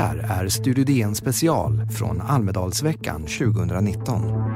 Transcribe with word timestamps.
här 0.00 0.42
är 0.42 0.48
Studio 0.48 0.84
DN 0.84 1.14
special 1.14 1.86
från 1.98 2.20
Almedalsveckan 2.20 3.22
2019. 3.22 4.50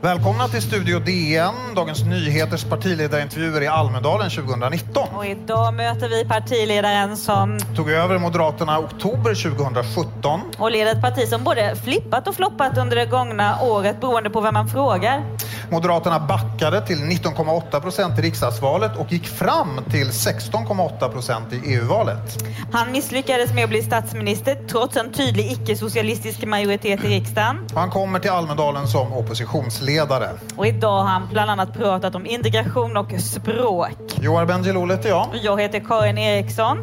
Välkomna 0.00 0.48
till 0.48 0.62
Studio 0.62 0.98
DN, 0.98 1.54
Dagens 1.76 2.04
Nyheters 2.04 2.64
partiledarintervjuer 2.64 3.62
i 3.62 3.66
Almedalen 3.66 4.30
2019. 4.30 5.08
Och 5.16 5.26
idag 5.26 5.74
möter 5.74 6.08
vi 6.08 6.24
partiledaren 6.24 7.16
som 7.16 7.58
Tog 7.76 7.90
över 7.90 8.18
Moderaterna 8.18 8.78
i 8.78 8.84
oktober 8.84 9.34
2017. 9.34 10.40
och 10.58 10.70
leder 10.70 10.92
ett 10.92 11.02
parti 11.02 11.28
som 11.28 11.44
både 11.44 11.76
flippat 11.76 12.28
och 12.28 12.34
floppat 12.34 12.78
under 12.78 12.96
det 12.96 13.06
gångna 13.06 13.62
året 13.62 14.00
beroende 14.00 14.30
på 14.30 14.40
vem 14.40 14.54
man 14.54 14.68
frågar. 14.68 15.22
Moderaterna 15.70 16.20
backade 16.20 16.86
till 16.86 16.98
19,8 16.98 17.80
procent 17.80 18.18
i 18.18 18.22
riksdagsvalet 18.22 18.96
och 18.96 19.12
gick 19.12 19.26
fram 19.26 19.80
till 19.90 20.10
16,8 20.10 21.08
procent 21.12 21.52
i 21.52 21.56
EU-valet. 21.74 22.44
Han 22.72 22.92
misslyckades 22.92 23.52
med 23.54 23.64
att 23.64 23.70
bli 23.70 23.82
statsminister 23.82 24.54
trots 24.68 24.96
en 24.96 25.12
tydlig 25.12 25.52
icke-socialistisk 25.52 26.44
majoritet 26.44 27.04
i 27.04 27.08
riksdagen. 27.08 27.58
Och 27.74 27.80
Han 27.80 27.90
kommer 27.90 28.18
till 28.18 28.30
Almedalen 28.30 28.88
som 28.88 29.12
oppositionsledare. 29.12 30.30
Och 30.56 30.66
idag 30.66 30.98
har 31.02 31.08
han 31.08 31.28
bland 31.32 31.50
annat 31.50 31.74
pratat 31.74 32.14
om 32.14 32.26
integration 32.26 32.96
och 32.96 33.20
språk. 33.20 33.90
Joar 34.20 34.44
Bendjelloul 34.46 34.90
heter 34.90 35.08
jag. 35.08 35.28
Och 35.28 35.36
Jag 35.42 35.60
heter 35.60 35.80
Karin 35.80 36.18
Eriksson. 36.18 36.78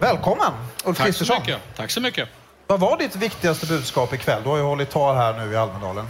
Välkommen 0.00 0.52
Ulf 0.84 0.96
Tack 0.96 0.96
så 0.96 1.02
Kristersson. 1.04 1.36
mycket. 1.40 1.60
Tack 1.76 1.90
så 1.90 2.00
mycket. 2.00 2.28
Vad 2.66 2.80
var 2.80 2.98
ditt 2.98 3.16
viktigaste 3.16 3.66
budskap 3.66 4.12
ikväll? 4.12 4.42
Du 4.42 4.48
har 4.48 4.56
ju 4.56 4.62
hållit 4.62 4.90
tal 4.90 5.16
här 5.16 5.46
nu 5.46 5.52
i 5.52 5.56
Almedalen. 5.56 6.06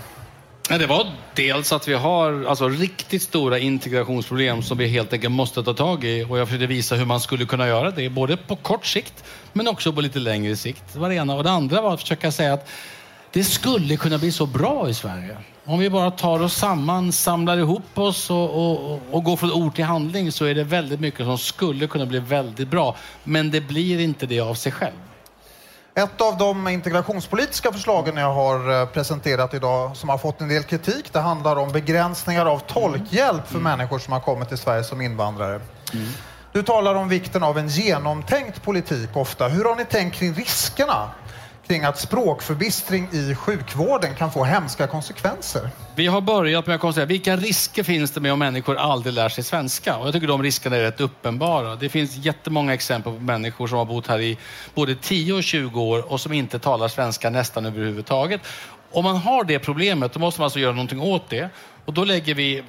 Nej, 0.70 0.78
Det 0.78 0.86
var 0.86 1.06
dels 1.34 1.72
att 1.72 1.88
vi 1.88 1.94
har 1.94 2.44
alltså, 2.48 2.68
riktigt 2.68 3.22
stora 3.22 3.58
integrationsproblem 3.58 4.62
som 4.62 4.78
vi 4.78 4.86
helt 4.88 5.12
enkelt 5.12 5.32
måste 5.32 5.62
ta 5.62 5.74
tag 5.74 6.04
i 6.04 6.26
och 6.28 6.38
jag 6.38 6.48
försökte 6.48 6.66
visa 6.66 6.94
hur 6.94 7.04
man 7.04 7.20
skulle 7.20 7.44
kunna 7.44 7.66
göra 7.68 7.90
det, 7.90 8.08
både 8.10 8.36
på 8.36 8.56
kort 8.56 8.86
sikt 8.86 9.24
men 9.52 9.68
också 9.68 9.92
på 9.92 10.00
lite 10.00 10.18
längre 10.18 10.56
sikt. 10.56 10.82
Det 10.92 10.98
var 10.98 11.08
det 11.08 11.14
ena. 11.14 11.34
Och 11.34 11.44
det 11.44 11.50
andra 11.50 11.80
var 11.82 11.94
att 11.94 12.00
försöka 12.00 12.32
säga 12.32 12.52
att 12.54 12.68
det 13.32 13.44
skulle 13.44 13.96
kunna 13.96 14.18
bli 14.18 14.32
så 14.32 14.46
bra 14.46 14.88
i 14.88 14.94
Sverige. 14.94 15.36
Om 15.64 15.78
vi 15.78 15.90
bara 15.90 16.10
tar 16.10 16.42
oss 16.42 16.54
samman, 16.54 17.12
samlar 17.12 17.58
ihop 17.58 17.98
oss 17.98 18.30
och, 18.30 18.44
och- 18.94 19.00
och 19.10 19.24
går 19.24 19.36
från 19.36 19.52
ord 19.52 19.74
till 19.74 19.84
handling 19.84 20.32
så 20.32 20.44
är 20.44 20.54
det 20.54 20.64
väldigt 20.64 21.00
mycket 21.00 21.20
som 21.26 21.38
skulle 21.38 21.86
kunna 21.86 22.06
bli 22.06 22.18
väldigt 22.18 22.68
bra. 22.68 22.96
Men 23.24 23.50
det 23.50 23.60
blir 23.60 24.00
inte 24.00 24.26
det 24.26 24.40
av 24.40 24.54
sig 24.54 24.72
själv. 24.72 24.94
Ett 25.98 26.20
av 26.20 26.36
de 26.36 26.68
integrationspolitiska 26.68 27.72
förslagen 27.72 28.16
jag 28.16 28.32
har 28.32 28.80
eh, 28.80 28.86
presenterat 28.86 29.54
idag 29.54 29.96
som 29.96 30.08
har 30.08 30.18
fått 30.18 30.40
en 30.40 30.48
del 30.48 30.62
kritik, 30.62 31.12
det 31.12 31.20
handlar 31.20 31.56
om 31.56 31.72
begränsningar 31.72 32.46
av 32.46 32.58
tolkhjälp 32.58 33.48
för 33.48 33.58
människor 33.58 33.98
som 33.98 34.12
har 34.12 34.20
kommit 34.20 34.48
till 34.48 34.58
Sverige 34.58 34.84
som 34.84 35.00
invandrare. 35.00 35.60
Du 36.52 36.62
talar 36.62 36.94
om 36.94 37.08
vikten 37.08 37.42
av 37.42 37.58
en 37.58 37.68
genomtänkt 37.68 38.62
politik 38.62 39.16
ofta. 39.16 39.48
Hur 39.48 39.64
har 39.64 39.76
ni 39.76 39.84
tänkt 39.84 40.16
kring 40.16 40.34
riskerna 40.34 41.10
kring 41.66 41.84
att 41.84 41.98
språkförbistring 41.98 43.08
i 43.12 43.34
sjukvården 43.34 44.14
kan 44.14 44.32
få 44.32 44.44
hemska 44.44 44.86
konsekvenser? 44.86 45.70
Vi 45.94 46.06
har 46.06 46.20
börjat 46.20 46.66
med 46.66 46.74
att 46.74 46.80
konstatera 46.80 47.06
vilka 47.06 47.36
risker 47.36 47.82
finns 47.82 48.10
det 48.10 48.20
med 48.20 48.32
om 48.32 48.38
människor 48.38 48.76
aldrig 48.76 49.14
lär 49.14 49.28
sig 49.28 49.44
svenska? 49.44 49.96
Och 49.96 50.06
jag 50.06 50.14
tycker 50.14 50.26
de 50.26 50.42
riskerna 50.42 50.76
är 50.76 50.80
rätt 50.80 51.00
uppenbara. 51.00 51.76
Det 51.76 51.88
finns 51.88 52.16
jättemånga 52.16 52.74
exempel 52.74 53.12
på 53.12 53.20
människor 53.20 53.66
som 53.66 53.78
har 53.78 53.84
bott 53.84 54.06
här 54.06 54.20
i 54.20 54.38
både 54.74 54.94
10 54.94 55.32
och 55.32 55.42
20 55.42 55.80
år 55.80 56.12
och 56.12 56.20
som 56.20 56.32
inte 56.32 56.58
talar 56.58 56.88
svenska 56.88 57.30
nästan 57.30 57.66
överhuvudtaget. 57.66 58.40
Om 58.90 59.04
man 59.04 59.16
har 59.16 59.44
det 59.44 59.58
problemet 59.58 60.12
då 60.12 60.20
måste 60.20 60.40
man 60.40 60.44
alltså 60.44 60.58
göra 60.58 60.72
någonting 60.72 61.00
åt 61.00 61.28
det. 61.28 61.48
Och 61.84 61.92
då 61.92 62.04
lägger 62.04 62.34
vi 62.34 62.62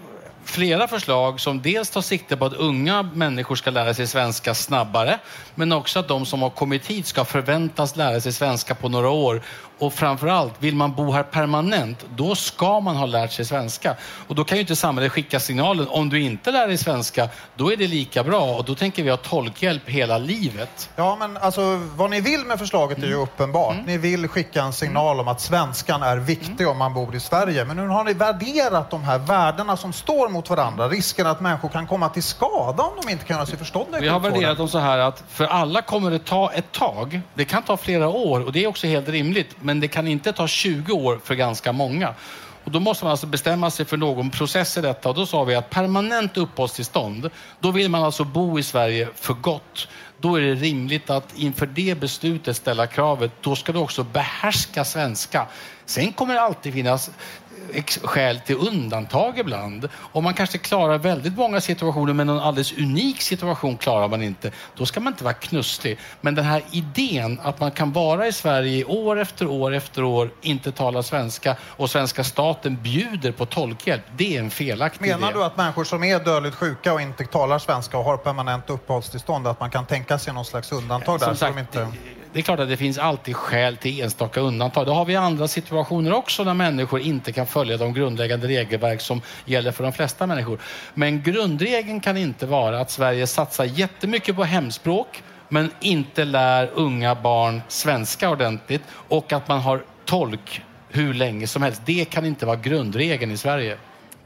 flera 0.47 0.87
förslag 0.87 1.39
som 1.39 1.61
dels 1.61 1.89
tar 1.89 2.01
sikte 2.01 2.37
på 2.37 2.45
att 2.45 2.53
unga 2.53 3.03
människor 3.03 3.55
ska 3.55 3.71
lära 3.71 3.93
sig 3.93 4.07
svenska 4.07 4.53
snabbare, 4.53 5.19
men 5.55 5.71
också 5.71 5.99
att 5.99 6.08
de 6.08 6.25
som 6.25 6.41
har 6.41 6.49
kommit 6.49 6.85
hit 6.85 7.08
ska 7.08 7.25
förväntas 7.25 7.95
lära 7.95 8.21
sig 8.21 8.33
svenska 8.33 8.75
på 8.75 8.89
några 8.89 9.09
år. 9.09 9.41
Och 9.80 9.93
framförallt, 9.93 10.53
vill 10.59 10.75
man 10.75 10.93
bo 10.93 11.11
här 11.11 11.23
permanent, 11.23 12.05
då 12.15 12.36
ska 12.36 12.80
man 12.80 12.95
ha 12.95 13.05
lärt 13.05 13.31
sig 13.31 13.45
svenska. 13.45 13.95
Och 14.27 14.36
då 14.36 14.43
kan 14.43 14.57
ju 14.57 14.61
inte 14.61 14.75
samhället 14.75 15.11
skicka 15.11 15.39
signalen, 15.39 15.87
om 15.87 16.09
du 16.09 16.21
inte 16.21 16.52
lär 16.52 16.67
dig 16.67 16.77
svenska, 16.77 17.30
då 17.55 17.71
är 17.71 17.77
det 17.77 17.87
lika 17.87 18.23
bra. 18.23 18.55
Och 18.55 18.65
då 18.65 18.75
tänker 18.75 19.03
vi 19.03 19.09
ha 19.09 19.17
tolkhjälp 19.17 19.89
hela 19.89 20.17
livet. 20.17 20.89
Ja, 20.95 21.15
men 21.19 21.37
alltså 21.37 21.75
vad 21.95 22.09
ni 22.09 22.21
vill 22.21 22.45
med 22.45 22.59
förslaget 22.59 22.97
är 23.03 23.07
ju 23.07 23.15
uppenbart. 23.15 23.75
Ni 23.86 23.97
vill 23.97 24.27
skicka 24.27 24.61
en 24.61 24.73
signal 24.73 25.19
om 25.19 25.27
att 25.27 25.41
svenskan 25.41 26.03
är 26.03 26.17
viktig 26.17 26.67
om 26.67 26.77
man 26.77 26.93
bor 26.93 27.15
i 27.15 27.19
Sverige. 27.19 27.65
Men 27.65 27.80
hur 27.80 27.87
har 27.87 28.03
ni 28.03 28.13
värderat 28.13 28.89
de 28.89 29.03
här 29.03 29.17
värdena 29.17 29.77
som 29.77 29.93
står 29.93 30.30
mot 30.30 30.36
varandra? 30.49 30.87
Risken 30.87 31.27
att 31.27 31.42
människor 31.42 31.70
kan 31.70 31.87
komma 31.87 32.09
till 32.09 32.23
skada 32.23 32.83
om 32.83 32.92
de 33.02 33.11
inte 33.11 33.25
kan 33.25 33.36
göra 33.36 33.45
sig 33.45 33.58
förstådda 33.58 33.99
Vi 33.99 34.08
har 34.08 34.20
värderat 34.20 34.58
dem 34.58 34.67
så 34.67 34.80
här 34.80 34.98
att 34.98 35.23
för 35.30 35.45
alla 35.45 35.81
kommer 35.81 36.11
det 36.11 36.20
ta 36.20 36.52
ett 36.52 36.71
tag. 36.71 37.21
Det 37.33 37.45
kan 37.45 37.64
ta 37.64 37.77
flera 37.77 38.08
år 38.08 38.45
och 38.45 38.52
det 38.52 38.64
är 38.64 38.67
också 38.67 38.87
helt 38.87 39.09
rimligt. 39.09 39.55
Men 39.61 39.80
det 39.80 39.87
kan 39.87 40.08
inte 40.08 40.33
ta 40.33 40.48
20 40.48 40.93
år 40.93 41.20
för 41.23 41.36
ganska 41.36 41.71
många. 41.71 42.14
Och 42.67 42.71
då 42.71 42.80
måste 42.80 43.05
man 43.05 43.11
alltså 43.11 43.27
bestämma 43.27 43.71
sig 43.71 43.86
för 43.86 43.98
någon 43.98 44.30
process 44.30 44.77
i 44.77 44.81
detta 44.81 45.09
och 45.09 45.15
då 45.15 45.25
sa 45.25 45.43
vi 45.43 45.55
att 45.55 45.70
permanent 45.70 46.37
uppehållstillstånd, 46.37 47.30
då 47.59 47.71
vill 47.71 47.89
man 47.89 48.04
alltså 48.04 48.23
bo 48.23 48.59
i 48.59 48.64
Sverige 48.64 49.08
för 49.15 49.33
gott. 49.33 49.87
Då 50.19 50.36
är 50.36 50.42
det 50.42 50.55
rimligt 50.55 51.09
att 51.09 51.33
inför 51.36 51.65
det 51.65 51.99
beslutet 51.99 52.58
ställa 52.58 52.87
kravet, 52.87 53.31
då 53.42 53.55
ska 53.55 53.71
du 53.71 53.80
också 53.80 54.04
behärska 54.04 54.86
svenska. 54.86 55.48
Sen 55.86 56.14
kommer 56.14 56.33
det 56.33 56.42
alltid 56.42 56.73
finnas 56.73 57.11
skäl 58.04 58.39
till 58.39 58.55
undantag 58.55 59.39
ibland. 59.39 59.89
Om 59.95 60.23
man 60.23 60.33
kanske 60.33 60.58
klarar 60.58 60.98
väldigt 60.98 61.38
många 61.38 61.61
situationer 61.61 62.14
men 62.14 62.28
någon 62.28 62.39
alldeles 62.39 62.73
unik 62.78 63.22
situation 63.22 63.78
klarar 63.78 64.08
man 64.08 64.23
inte, 64.23 64.52
då 64.76 64.86
ska 64.86 65.00
man 65.00 65.14
inte 65.14 65.23
vara 65.23 65.33
knusslig. 65.33 66.00
Men 66.22 66.36
den 66.36 66.45
här 66.45 66.64
idén 66.72 67.39
att 67.44 67.60
man 67.60 67.72
kan 67.72 67.92
vara 67.92 68.28
i 68.28 68.33
Sverige 68.33 68.86
år 68.86 69.20
efter 69.20 69.48
år 69.48 69.73
efter 69.73 70.04
år, 70.04 70.32
inte 70.42 70.72
tala 70.72 71.04
svenska 71.04 71.55
och 71.61 71.89
svenska 71.89 72.23
staten 72.23 72.78
bjuder 72.83 73.32
på 73.32 73.45
tolkhjälp, 73.45 74.04
det 74.17 74.36
är 74.36 74.39
en 74.39 74.49
felaktig 74.49 75.08
Menar 75.08 75.30
idé. 75.30 75.38
du 75.38 75.44
att 75.44 75.58
människor 75.58 75.84
som 75.84 76.04
är 76.04 76.20
dödligt 76.20 76.55
sjuka 76.55 76.94
och 76.94 77.02
inte 77.02 77.26
talar 77.26 77.60
svenska 77.60 77.98
och 77.98 78.04
har 78.04 78.17
permanent 78.17 78.70
uppehållstillstånd, 78.70 79.48
att 79.48 79.60
man 79.60 79.70
kan 79.70 79.86
tänka 79.86 80.20
sig 80.20 80.34
någon 80.34 80.45
slags 80.45 80.72
undantag 80.72 81.20
där? 81.20 81.26
Som 81.26 81.36
så 81.36 81.39
sagt, 81.39 81.60
inte 81.60 81.88
det, 82.37 82.42
är 82.42 82.43
klart 82.43 82.59
att 82.59 82.70
det 82.70 82.77
finns 82.77 82.98
alltid 82.98 83.36
skäl 83.36 83.77
till 83.77 84.02
enstaka 84.02 84.39
undantag. 84.39 84.86
Det 84.86 84.92
har 84.92 85.05
vi 85.05 85.15
andra 85.15 85.48
situationer 85.48 86.14
också 86.14 86.43
när 86.43 86.53
människor 86.53 86.99
inte 86.99 87.31
kan 87.31 87.48
följa 87.48 87.77
de 87.77 87.93
grundläggande 87.93 88.48
regelverk 88.48 89.02
som 89.02 89.21
gäller 89.45 89.71
för 89.71 89.83
de 89.83 89.93
flesta 89.93 90.27
människor. 90.27 90.59
Men 90.93 91.21
grundregeln 91.21 91.99
kan 91.99 92.17
inte 92.17 92.45
vara 92.45 92.80
att 92.80 92.92
Sverige 92.92 93.27
satsar 93.27 93.65
jättemycket 93.65 94.36
på 94.36 94.43
hemspråk 94.43 95.23
men 95.49 95.71
inte 95.80 96.25
lär 96.25 96.70
unga 96.73 97.15
barn 97.15 97.61
svenska 97.67 98.30
ordentligt 98.30 98.83
och 98.89 99.33
att 99.33 99.48
man 99.48 99.59
har 99.59 99.83
tolk 100.05 100.61
hur 100.89 101.14
länge 101.14 101.48
som 101.48 101.61
helst. 101.61 101.81
Det 101.86 102.05
kan 102.05 102.25
inte 102.25 102.45
vara 102.45 102.55
grundregeln 102.55 103.31
i 103.31 103.37
Sverige. 103.37 103.77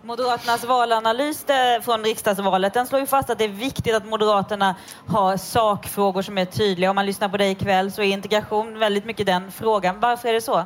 Moderaternas 0.04 0.64
valanalys 0.64 1.46
från 1.82 2.04
riksdagsvalet 2.04 2.74
den 2.74 2.88
slår 2.88 3.02
ju 3.02 3.08
fast 3.08 3.30
att 3.30 3.38
det 3.38 3.44
är 3.44 3.50
viktigt 3.50 3.96
att 3.96 4.06
Moderaterna 4.06 4.76
har 5.08 5.38
sakfrågor 5.38 6.22
som 6.22 6.38
är 6.38 6.46
tydliga. 6.46 6.90
Om 6.90 6.96
man 6.96 7.06
lyssnar 7.06 7.30
på 7.30 7.38
dig 7.38 7.52
ikväll 7.52 7.92
så 7.92 8.02
är 8.02 8.06
integration 8.06 8.80
väldigt 8.80 9.06
mycket 9.06 9.26
den 9.26 9.52
frågan. 9.52 10.00
Varför 10.00 10.30
är 10.30 10.34
det 10.34 10.42
så? 10.42 10.66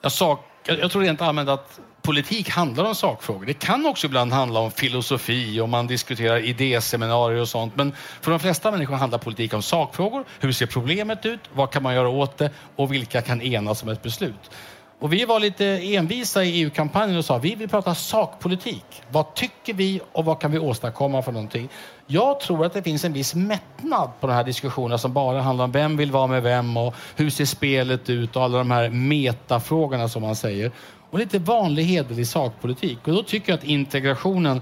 Jag, 0.00 0.12
sak, 0.12 0.44
jag 0.64 0.90
tror 0.90 1.02
rent 1.02 1.20
allmänt 1.22 1.48
att 1.48 1.80
politik 2.02 2.50
handlar 2.50 2.84
om 2.84 2.94
sakfrågor. 2.94 3.46
Det 3.46 3.54
kan 3.54 3.86
också 3.86 4.06
ibland 4.06 4.32
handla 4.32 4.60
om 4.60 4.70
filosofi 4.70 5.60
och 5.60 5.68
man 5.68 5.86
diskuterar 5.86 6.38
idéseminarier 6.44 7.40
och 7.40 7.48
sånt. 7.48 7.76
Men 7.76 7.94
för 8.20 8.30
de 8.30 8.40
flesta 8.40 8.70
människor 8.70 8.94
handlar 8.94 9.18
politik 9.18 9.54
om 9.54 9.62
sakfrågor. 9.62 10.24
Hur 10.40 10.52
ser 10.52 10.66
problemet 10.66 11.26
ut? 11.26 11.40
Vad 11.52 11.70
kan 11.70 11.82
man 11.82 11.94
göra 11.94 12.08
åt 12.08 12.38
det? 12.38 12.50
Och 12.76 12.92
vilka 12.92 13.22
kan 13.22 13.42
enas 13.42 13.82
om 13.82 13.88
ett 13.88 14.02
beslut? 14.02 14.50
Och 15.00 15.12
vi 15.12 15.24
var 15.24 15.40
lite 15.40 15.66
envisa 15.66 16.44
i 16.44 16.60
EU-kampanjen 16.60 17.18
och 17.18 17.24
sa 17.24 17.38
vi 17.38 17.54
vill 17.54 17.68
prata 17.68 17.94
sakpolitik. 17.94 19.02
Vad 19.10 19.34
tycker 19.34 19.74
vi 19.74 20.00
och 20.12 20.24
vad 20.24 20.40
kan 20.40 20.50
vi 20.50 20.58
åstadkomma 20.58 21.22
för 21.22 21.32
någonting? 21.32 21.68
Jag 22.06 22.40
tror 22.40 22.66
att 22.66 22.72
det 22.72 22.82
finns 22.82 23.04
en 23.04 23.12
viss 23.12 23.34
mättnad 23.34 24.10
på 24.20 24.26
de 24.26 24.32
här 24.32 24.44
diskussionerna 24.44 24.98
som 24.98 25.12
bara 25.12 25.40
handlar 25.40 25.64
om 25.64 25.72
vem 25.72 25.96
vill 25.96 26.10
vara 26.10 26.26
med 26.26 26.42
vem 26.42 26.76
och 26.76 26.94
hur 27.16 27.30
ser 27.30 27.44
spelet 27.44 28.10
ut 28.10 28.36
och 28.36 28.42
alla 28.42 28.58
de 28.58 28.70
här 28.70 28.90
metafrågorna 28.90 30.08
som 30.08 30.22
man 30.22 30.36
säger. 30.36 30.72
Och 31.10 31.18
lite 31.18 31.38
vanlig 31.38 31.84
hederlig 31.84 32.26
sakpolitik. 32.26 32.98
Och 33.08 33.14
då 33.14 33.22
tycker 33.22 33.52
jag 33.52 33.58
att 33.58 33.64
integrationen 33.64 34.60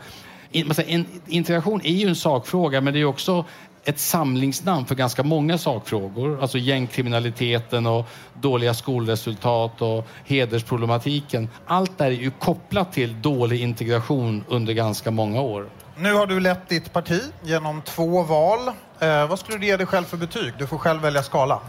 integration 1.27 1.81
är 1.85 1.93
ju 1.93 2.09
en 2.09 2.17
sakfråga 2.17 2.81
men 2.81 2.93
det 2.95 3.01
är 3.01 3.05
också 3.05 3.45
ett 3.87 3.99
samlingsnamn 3.99 4.87
för 4.87 4.95
ganska 4.95 5.23
många 5.23 5.59
sakfrågor. 5.59 6.43
Alltså 6.43 6.59
gängkriminaliteten 6.59 7.87
och 7.87 8.07
dåliga 8.35 8.75
skolresultat 8.75 9.83
och 9.83 10.07
hedersproblematiken. 10.25 11.49
Allt 11.67 11.99
det 11.99 12.05
är 12.05 12.11
ju 12.11 12.31
kopplat 12.31 12.93
till 12.93 13.23
dålig 13.23 13.61
integration 13.61 14.45
under 14.49 14.73
ganska 14.73 15.11
många 15.11 15.41
år. 15.41 15.69
Nu 15.97 16.15
har 16.15 16.27
du 16.27 16.41
lett 16.41 16.69
ditt 16.69 16.93
parti 16.93 17.21
genom 17.43 17.83
två 17.83 18.23
val. 18.23 18.69
Eh, 18.99 19.29
vad 19.29 19.39
skulle 19.39 19.59
du 19.59 19.67
ge 19.67 19.77
dig 19.77 19.87
själv 19.87 20.05
för 20.05 20.17
betyg? 20.17 20.53
Du 20.59 20.67
får 20.67 20.79
själv 20.79 21.01
välja 21.03 21.23
skala. 21.23 21.61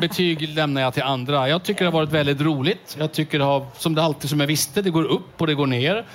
Betyg 0.00 0.48
lämnar 0.48 0.82
jag 0.82 0.94
till 0.94 1.02
andra. 1.02 1.48
Jag 1.48 1.62
tycker 1.62 1.80
det 1.80 1.90
har 1.90 1.98
varit 1.98 2.12
väldigt 2.12 2.40
roligt. 2.40 2.96
Jag 2.98 3.12
tycker 3.12 3.38
det 3.38 3.44
har, 3.44 3.66
som 3.76 3.94
det 3.94 4.02
alltid 4.02 4.30
som 4.30 4.40
jag 4.40 4.46
visste, 4.46 4.82
det 4.82 4.90
går 4.90 5.04
upp 5.04 5.40
och 5.40 5.46
det 5.46 5.54
går 5.54 5.66
ner. 5.66 6.06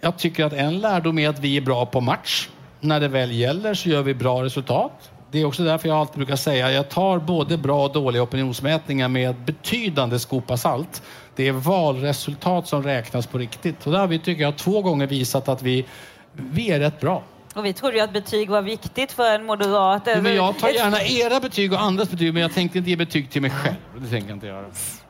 Jag 0.00 0.18
tycker 0.18 0.44
att 0.44 0.52
en 0.52 0.78
lärdom 0.78 1.18
är 1.18 1.28
att 1.28 1.38
vi 1.38 1.56
är 1.56 1.60
bra 1.60 1.86
på 1.86 2.00
match. 2.00 2.48
När 2.84 3.00
det 3.00 3.08
väl 3.08 3.32
gäller 3.32 3.74
så 3.74 3.88
gör 3.88 4.02
vi 4.02 4.14
bra 4.14 4.44
resultat. 4.44 5.10
Det 5.30 5.40
är 5.40 5.44
också 5.44 5.62
därför 5.62 5.88
jag 5.88 5.98
alltid 5.98 6.16
brukar 6.16 6.36
säga 6.36 6.72
jag 6.72 6.88
tar 6.88 7.18
både 7.18 7.56
bra 7.58 7.84
och 7.84 7.92
dåliga 7.92 8.22
opinionsmätningar 8.22 9.08
med 9.08 9.34
betydande 9.34 10.18
skopa 10.18 10.56
salt. 10.56 11.02
Det 11.36 11.48
är 11.48 11.52
valresultat 11.52 12.68
som 12.68 12.82
räknas 12.82 13.26
på 13.26 13.38
riktigt. 13.38 13.86
Och 13.86 13.92
där 13.92 13.98
har 13.98 14.06
vi, 14.06 14.18
tycker 14.18 14.42
jag, 14.42 14.56
två 14.56 14.82
gånger 14.82 15.06
visat 15.06 15.48
att 15.48 15.62
vi, 15.62 15.84
vi 16.32 16.70
är 16.70 16.80
rätt 16.80 17.00
bra. 17.00 17.22
Och 17.54 17.64
vi 17.64 17.72
trodde 17.72 17.96
ju 17.96 18.00
att 18.02 18.12
betyg 18.12 18.50
var 18.50 18.62
viktigt 18.62 19.12
för 19.12 19.34
en 19.34 19.44
moderat. 19.44 20.06
Men 20.06 20.34
jag 20.34 20.58
tar 20.58 20.68
gärna 20.68 21.02
era 21.02 21.40
betyg 21.40 21.72
och 21.72 21.80
andras 21.80 22.10
betyg, 22.10 22.32
men 22.32 22.42
jag 22.42 22.52
tänkte 22.52 22.78
inte 22.78 22.90
ge 22.90 22.96
betyg 22.96 23.30
till 23.30 23.42
mig 23.42 23.50
själv. 23.50 23.76
Det 23.98 24.08
tänker 24.08 24.28
jag 24.28 24.36
inte 24.36 24.46
göra. 24.46 24.66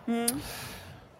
Mm. 0.08 0.40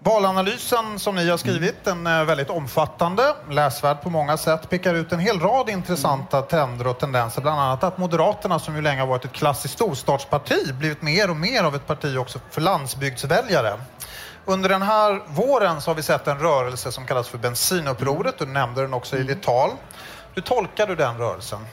Valanalysen 0.07 0.99
som 0.99 1.15
ni 1.15 1.31
har 1.31 1.37
skrivit, 1.37 1.85
den 1.85 2.07
är 2.07 2.25
väldigt 2.25 2.51
omfattande, 2.51 3.35
läsvärd 3.51 4.03
på 4.03 4.11
många 4.11 4.37
sätt, 4.37 4.71
pekar 4.71 4.95
ut 4.95 5.13
en 5.13 5.19
hel 5.19 5.41
rad 5.41 5.71
intressanta 5.71 6.43
trender 6.43 6.87
och 6.87 6.99
tendenser. 6.99 7.43
Bland 7.43 7.61
annat 7.61 7.85
att 7.85 7.99
Moderaterna, 7.99 8.59
som 8.59 8.77
ju 8.77 8.83
länge 8.83 9.01
har 9.01 9.07
varit 9.07 9.25
ett 9.25 9.33
klassiskt 9.33 9.75
storstadsparti, 9.75 10.75
blivit 10.75 11.03
mer 11.03 11.31
och 11.31 11.37
mer 11.37 11.65
av 11.65 11.75
ett 11.75 11.87
parti 11.87 12.17
också 12.17 12.41
för 12.51 12.61
landsbygdsväljare. 12.61 13.81
Under 14.45 14.69
den 14.69 14.83
här 14.83 15.23
våren 15.27 15.81
så 15.81 15.91
har 15.91 15.95
vi 15.95 16.03
sett 16.03 16.27
en 16.27 16.39
rörelse 16.39 16.93
som 16.93 17.07
kallas 17.07 17.29
för 17.29 17.39
bensinupproret. 17.39 18.39
Du 18.39 18.47
nämnde 18.47 18.81
den 18.83 18.95
också 18.95 19.17
i 19.17 19.23
ditt 19.23 19.43
tal. 19.43 19.71
Hur 20.35 20.43
tolkar 20.43 20.87
du 20.87 20.95
den 20.95 21.19
rörelsen? 21.19 21.67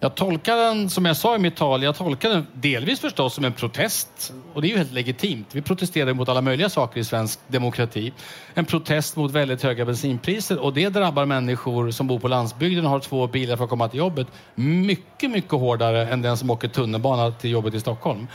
Jag 0.00 0.14
tolkar 0.14 0.56
den, 0.56 0.90
som 0.90 1.04
jag 1.04 1.16
sa 1.16 1.36
i 1.36 1.38
mitt 1.38 1.56
tal, 1.56 1.82
jag 1.82 1.96
tolkar 1.96 2.30
den 2.30 2.46
delvis 2.52 3.00
förstås 3.00 3.34
som 3.34 3.44
en 3.44 3.52
protest. 3.52 4.32
Och 4.54 4.62
det 4.62 4.68
är 4.68 4.70
ju 4.70 4.76
helt 4.76 4.92
legitimt. 4.92 5.46
Vi 5.52 5.62
protesterar 5.62 6.12
mot 6.12 6.28
alla 6.28 6.40
möjliga 6.40 6.68
saker 6.68 7.00
i 7.00 7.04
svensk 7.04 7.40
demokrati. 7.48 8.12
En 8.54 8.64
protest 8.64 9.16
mot 9.16 9.30
väldigt 9.30 9.62
höga 9.62 9.84
bensinpriser 9.84 10.58
och 10.58 10.74
det 10.74 10.88
drabbar 10.88 11.26
människor 11.26 11.90
som 11.90 12.06
bor 12.06 12.18
på 12.18 12.28
landsbygden 12.28 12.84
och 12.84 12.90
har 12.90 13.00
två 13.00 13.26
bilar 13.26 13.56
för 13.56 13.64
att 13.64 13.70
komma 13.70 13.88
till 13.88 13.98
jobbet 13.98 14.26
mycket, 14.54 15.30
mycket 15.30 15.52
hårdare 15.52 16.08
än 16.08 16.22
den 16.22 16.36
som 16.36 16.50
åker 16.50 16.68
tunnelbana 16.68 17.30
till 17.32 17.50
jobbet 17.50 17.74
i 17.74 17.80
Stockholm. 17.80 18.26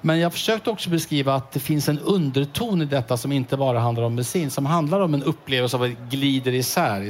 Men 0.00 0.18
jag 0.18 0.32
försökte 0.32 0.70
också 0.70 0.90
beskriva 0.90 1.34
att 1.34 1.52
det 1.52 1.60
finns 1.60 1.88
en 1.88 1.98
underton 1.98 2.82
i 2.82 2.84
detta 2.84 3.16
som 3.16 3.32
inte 3.32 3.56
bara 3.56 3.78
handlar 3.78 4.04
om 4.04 4.16
bensin, 4.16 4.50
som 4.50 4.66
handlar 4.66 5.00
om 5.00 5.14
en 5.14 5.22
upplevelse 5.22 5.76
av 5.76 5.82
att 5.82 5.88
det 5.88 6.16
glider 6.16 6.54
isär 6.54 7.00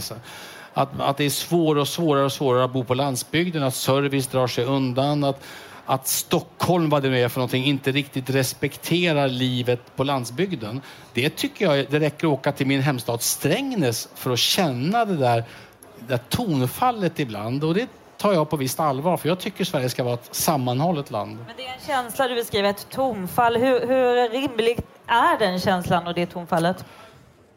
att, 0.80 1.00
att 1.00 1.16
det 1.16 1.24
är 1.24 1.30
svårare 1.30 1.80
och 1.80 1.88
svårare 1.88 2.24
och 2.24 2.32
svårare 2.32 2.64
att 2.64 2.72
bo 2.72 2.84
på 2.84 2.94
landsbygden, 2.94 3.62
att 3.62 3.74
service 3.74 4.26
drar 4.26 4.46
sig 4.46 4.64
undan, 4.64 5.24
att, 5.24 5.44
att 5.86 6.08
Stockholm, 6.08 6.90
vad 6.90 7.02
det 7.02 7.08
nu 7.08 7.20
är 7.20 7.28
för 7.28 7.40
någonting, 7.40 7.64
inte 7.64 7.92
riktigt 7.92 8.30
respekterar 8.30 9.28
livet 9.28 9.96
på 9.96 10.04
landsbygden. 10.04 10.80
Det 11.12 11.30
tycker 11.30 11.64
jag, 11.64 11.86
det 11.90 12.00
räcker 12.00 12.26
att 12.26 12.32
åka 12.32 12.52
till 12.52 12.66
min 12.66 12.80
hemstad 12.80 13.22
Strängnäs 13.22 14.08
för 14.14 14.30
att 14.30 14.38
känna 14.38 15.04
det 15.04 15.16
där, 15.16 15.44
det 15.98 16.06
där 16.08 16.18
tonfallet 16.28 17.20
ibland. 17.20 17.64
Och 17.64 17.74
det 17.74 17.88
tar 18.16 18.32
jag 18.32 18.50
på 18.50 18.56
visst 18.56 18.80
allvar, 18.80 19.16
för 19.16 19.28
jag 19.28 19.38
tycker 19.38 19.64
Sverige 19.64 19.88
ska 19.88 20.04
vara 20.04 20.14
ett 20.14 20.34
sammanhållet 20.34 21.10
land. 21.10 21.38
Men 21.46 21.56
det 21.56 21.66
är 21.66 21.72
en 21.72 21.86
känsla 21.86 22.28
du 22.28 22.34
beskriver, 22.34 22.70
ett 22.70 22.86
tonfall. 22.90 23.56
Hur, 23.56 23.86
hur 23.86 24.30
rimligt 24.30 24.86
är 25.06 25.38
den 25.38 25.60
känslan 25.60 26.06
och 26.06 26.14
det 26.14 26.26
tonfallet? 26.26 26.84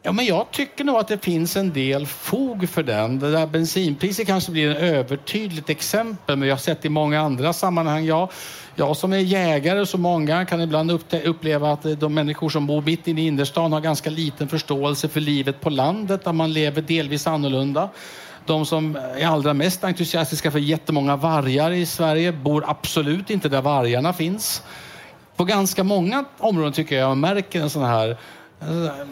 Ja, 0.06 0.12
men 0.12 0.24
jag 0.24 0.50
tycker 0.50 0.84
nog 0.84 0.96
att 0.96 1.08
det 1.08 1.24
finns 1.24 1.56
en 1.56 1.72
del 1.72 2.06
fog 2.06 2.68
för 2.68 2.82
den. 2.82 3.18
Det 3.18 3.32
där 3.32 3.46
bensinpriset 3.46 4.26
kanske 4.26 4.52
blir 4.52 4.70
ett 4.70 4.78
övertydligt 4.78 5.70
exempel, 5.70 6.36
men 6.36 6.48
jag 6.48 6.56
har 6.56 6.60
sett 6.60 6.84
i 6.84 6.88
många 6.88 7.20
andra 7.20 7.52
sammanhang. 7.52 8.04
Jag, 8.04 8.30
jag 8.74 8.96
som 8.96 9.12
är 9.12 9.18
jägare 9.18 9.86
så 9.86 9.98
många 9.98 10.44
kan 10.44 10.60
ibland 10.60 11.00
uppleva 11.24 11.72
att 11.72 11.84
eh, 11.84 11.92
de 11.92 12.14
människor 12.14 12.48
som 12.48 12.66
bor 12.66 12.82
mitt 12.82 13.08
inne 13.08 13.22
i 13.22 13.26
innerstan 13.26 13.72
har 13.72 13.80
ganska 13.80 14.10
liten 14.10 14.48
förståelse 14.48 15.08
för 15.08 15.20
livet 15.20 15.60
på 15.60 15.70
landet, 15.70 16.24
där 16.24 16.32
man 16.32 16.52
lever 16.52 16.82
delvis 16.82 17.26
annorlunda. 17.26 17.88
De 18.46 18.66
som 18.66 18.96
är 18.96 19.26
allra 19.26 19.54
mest 19.54 19.84
entusiastiska 19.84 20.50
för 20.50 20.58
jättemånga 20.58 21.16
vargar 21.16 21.70
i 21.70 21.86
Sverige 21.86 22.32
bor 22.32 22.64
absolut 22.66 23.30
inte 23.30 23.48
där 23.48 23.62
vargarna 23.62 24.12
finns. 24.12 24.62
På 25.36 25.44
ganska 25.44 25.84
många 25.84 26.24
områden 26.38 26.72
tycker 26.72 26.96
jag 26.96 27.10
jag 27.10 27.16
märker 27.16 27.60
en 27.60 27.70
sån 27.70 27.84
här 27.84 28.10
eh, 28.60 29.06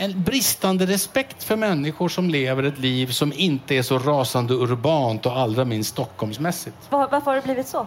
en 0.00 0.22
bristande 0.22 0.86
respekt 0.86 1.42
för 1.44 1.56
människor 1.56 2.08
som 2.08 2.30
lever 2.30 2.62
ett 2.62 2.78
liv 2.78 3.06
som 3.06 3.32
inte 3.32 3.74
är 3.74 3.82
så 3.82 3.98
rasande 3.98 4.54
urbant 4.54 5.26
och 5.26 5.38
allra 5.38 5.64
minst 5.64 5.90
Stockholmsmässigt. 5.90 6.76
Var, 6.90 7.08
varför 7.08 7.26
har 7.30 7.34
det 7.34 7.42
blivit 7.42 7.68
så? 7.68 7.86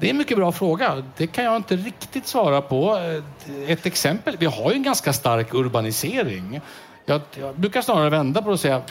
Det 0.00 0.06
är 0.06 0.10
en 0.10 0.16
mycket 0.16 0.36
bra 0.36 0.52
fråga. 0.52 1.04
Det 1.16 1.26
kan 1.26 1.44
jag 1.44 1.56
inte 1.56 1.76
riktigt 1.76 2.26
svara 2.26 2.60
på. 2.60 2.98
Ett 3.66 3.86
exempel. 3.86 4.36
Vi 4.38 4.46
har 4.46 4.70
ju 4.70 4.76
en 4.76 4.82
ganska 4.82 5.12
stark 5.12 5.54
urbanisering. 5.54 6.60
Jag, 7.04 7.20
jag 7.38 7.54
brukar 7.54 7.82
snarare 7.82 8.10
vända 8.10 8.42
på 8.42 8.48
det 8.48 8.52
och 8.52 8.60
säga 8.60 8.82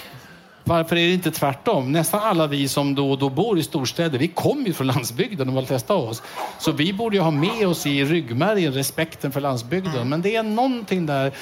varför 0.63 0.95
är 0.95 1.07
det 1.07 1.13
inte 1.13 1.31
tvärtom? 1.31 1.91
Nästan 1.91 2.19
alla 2.23 2.47
vi 2.47 2.67
som 2.67 2.95
då 2.95 3.11
och 3.11 3.17
då 3.17 3.29
bor 3.29 3.59
i 3.59 3.63
storstäder, 3.63 4.19
vi 4.19 4.27
kommer 4.27 4.65
ju 4.65 4.73
från 4.73 4.87
landsbygden 4.87 5.49
och 5.49 5.57
vill 5.57 5.65
testa 5.65 5.93
oss. 5.93 6.23
Så 6.59 6.71
vi 6.71 6.93
borde 6.93 7.15
ju 7.15 7.21
ha 7.21 7.31
med 7.31 7.67
oss 7.67 7.85
i 7.85 8.05
ryggmärgen 8.05 8.73
respekten 8.73 9.31
för 9.31 9.41
landsbygden. 9.41 10.09
Men 10.09 10.21
det 10.21 10.35
är 10.35 10.43
någonting 10.43 11.05
där 11.05 11.33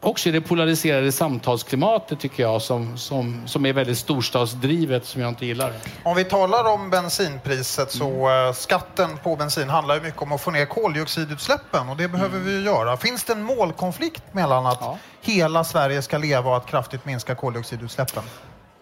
också 0.00 0.28
i 0.28 0.32
det 0.32 0.40
polariserade 0.40 1.12
samtalsklimatet 1.12 2.20
tycker 2.20 2.42
jag 2.42 2.62
som, 2.62 2.98
som, 2.98 3.42
som 3.46 3.66
är 3.66 3.72
väldigt 3.72 3.98
storstadsdrivet 3.98 5.04
som 5.04 5.20
jag 5.20 5.28
inte 5.28 5.46
gillar. 5.46 5.72
Om 6.02 6.16
vi 6.16 6.24
talar 6.24 6.64
om 6.64 6.90
bensinpriset 6.90 7.92
så 7.92 8.28
mm. 8.28 8.54
skatten 8.54 9.18
på 9.22 9.36
bensin 9.36 9.68
handlar 9.68 9.94
ju 9.94 10.00
mycket 10.00 10.22
om 10.22 10.32
att 10.32 10.40
få 10.40 10.50
ner 10.50 10.66
koldioxidutsläppen 10.66 11.88
och 11.88 11.96
det 11.96 12.08
behöver 12.08 12.36
mm. 12.36 12.46
vi 12.46 12.64
göra. 12.64 12.96
Finns 12.96 13.24
det 13.24 13.32
en 13.32 13.42
målkonflikt 13.42 14.34
mellan 14.34 14.66
att 14.66 14.78
ja. 14.80 14.98
hela 15.20 15.64
Sverige 15.64 16.02
ska 16.02 16.18
leva 16.18 16.50
och 16.50 16.56
att 16.56 16.66
kraftigt 16.66 17.04
minska 17.04 17.34
koldioxidutsläppen? 17.34 18.22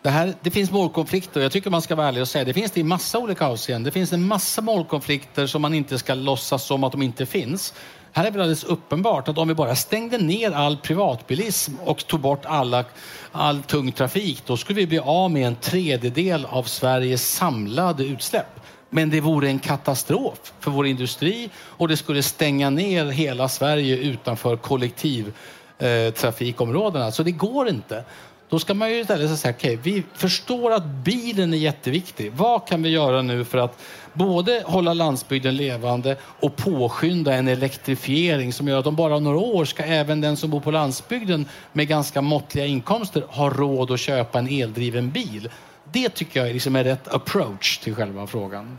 Det, 0.02 0.10
här, 0.10 0.34
det 0.40 0.50
finns 0.50 0.70
målkonflikter. 0.70 1.40
Jag 1.40 1.52
tycker 1.52 1.70
man 1.70 1.82
ska 1.82 1.94
vara 1.94 2.08
ärlig 2.08 2.22
och 2.22 2.28
säga 2.28 2.44
det 2.44 2.54
finns 2.54 2.70
det 2.70 2.80
i 2.80 2.84
massa 2.84 3.18
olika 3.18 3.46
avseenden. 3.46 3.84
Det 3.84 3.90
finns 3.90 4.12
en 4.12 4.26
massa 4.26 4.62
målkonflikter 4.62 5.46
som 5.46 5.62
man 5.62 5.74
inte 5.74 5.98
ska 5.98 6.14
låtsas 6.14 6.64
som 6.64 6.84
att 6.84 6.92
de 6.92 7.02
inte 7.02 7.26
finns. 7.26 7.74
Här 8.16 8.26
är 8.26 8.30
det 8.30 8.40
alldeles 8.40 8.64
uppenbart 8.64 9.28
att 9.28 9.38
om 9.38 9.48
vi 9.48 9.54
bara 9.54 9.76
stängde 9.76 10.18
ner 10.18 10.52
all 10.52 10.76
privatbilism 10.76 11.72
och 11.84 12.06
tog 12.06 12.20
bort 12.20 12.44
alla, 12.44 12.84
all 13.32 13.62
tung 13.62 13.92
trafik, 13.92 14.42
då 14.46 14.56
skulle 14.56 14.80
vi 14.80 14.86
bli 14.86 14.98
av 14.98 15.30
med 15.30 15.46
en 15.46 15.56
tredjedel 15.56 16.46
av 16.50 16.62
Sveriges 16.62 17.32
samlade 17.32 18.04
utsläpp. 18.04 18.60
Men 18.90 19.10
det 19.10 19.20
vore 19.20 19.48
en 19.48 19.58
katastrof 19.58 20.52
för 20.60 20.70
vår 20.70 20.86
industri 20.86 21.50
och 21.56 21.88
det 21.88 21.96
skulle 21.96 22.22
stänga 22.22 22.70
ner 22.70 23.06
hela 23.06 23.48
Sverige 23.48 23.96
utanför 23.96 24.56
kollektivtrafikområdena. 24.56 27.12
Så 27.12 27.22
det 27.22 27.32
går 27.32 27.68
inte. 27.68 28.04
Då 28.48 28.58
ska 28.58 28.74
man 28.74 28.90
ju 28.90 29.00
istället 29.00 29.38
säga, 29.38 29.54
okej, 29.56 29.78
okay, 29.78 29.92
vi 29.92 30.02
förstår 30.14 30.72
att 30.72 30.84
bilen 30.84 31.54
är 31.54 31.58
jätteviktig. 31.58 32.32
Vad 32.32 32.68
kan 32.68 32.82
vi 32.82 32.88
göra 32.88 33.22
nu 33.22 33.44
för 33.44 33.58
att 33.58 33.82
både 34.12 34.62
hålla 34.66 34.94
landsbygden 34.94 35.56
levande 35.56 36.16
och 36.40 36.56
påskynda 36.56 37.34
en 37.34 37.48
elektrifiering 37.48 38.52
som 38.52 38.68
gör 38.68 38.78
att 38.78 38.86
om 38.86 38.96
bara 38.96 39.18
några 39.18 39.38
år 39.38 39.64
ska 39.64 39.82
även 39.82 40.20
den 40.20 40.36
som 40.36 40.50
bor 40.50 40.60
på 40.60 40.70
landsbygden 40.70 41.48
med 41.72 41.88
ganska 41.88 42.20
måttliga 42.20 42.66
inkomster 42.66 43.24
ha 43.28 43.50
råd 43.50 43.90
att 43.90 44.00
köpa 44.00 44.38
en 44.38 44.48
eldriven 44.48 45.10
bil. 45.10 45.50
Det 45.92 46.08
tycker 46.08 46.44
jag 46.44 46.52
liksom 46.52 46.76
är 46.76 46.84
rätt 46.84 47.14
approach 47.14 47.78
till 47.78 47.94
själva 47.94 48.26
frågan. 48.26 48.78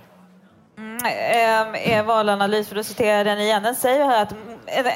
Mm, 0.77 1.05
eh, 1.05 1.91
er 1.91 2.03
valanalys, 2.03 2.67
för 2.67 2.75
att 2.75 2.85
citera 2.85 3.23
den 3.23 3.39
igen, 3.39 3.63
den 3.63 3.75
säger 3.75 4.05
här 4.05 4.21
att 4.21 4.33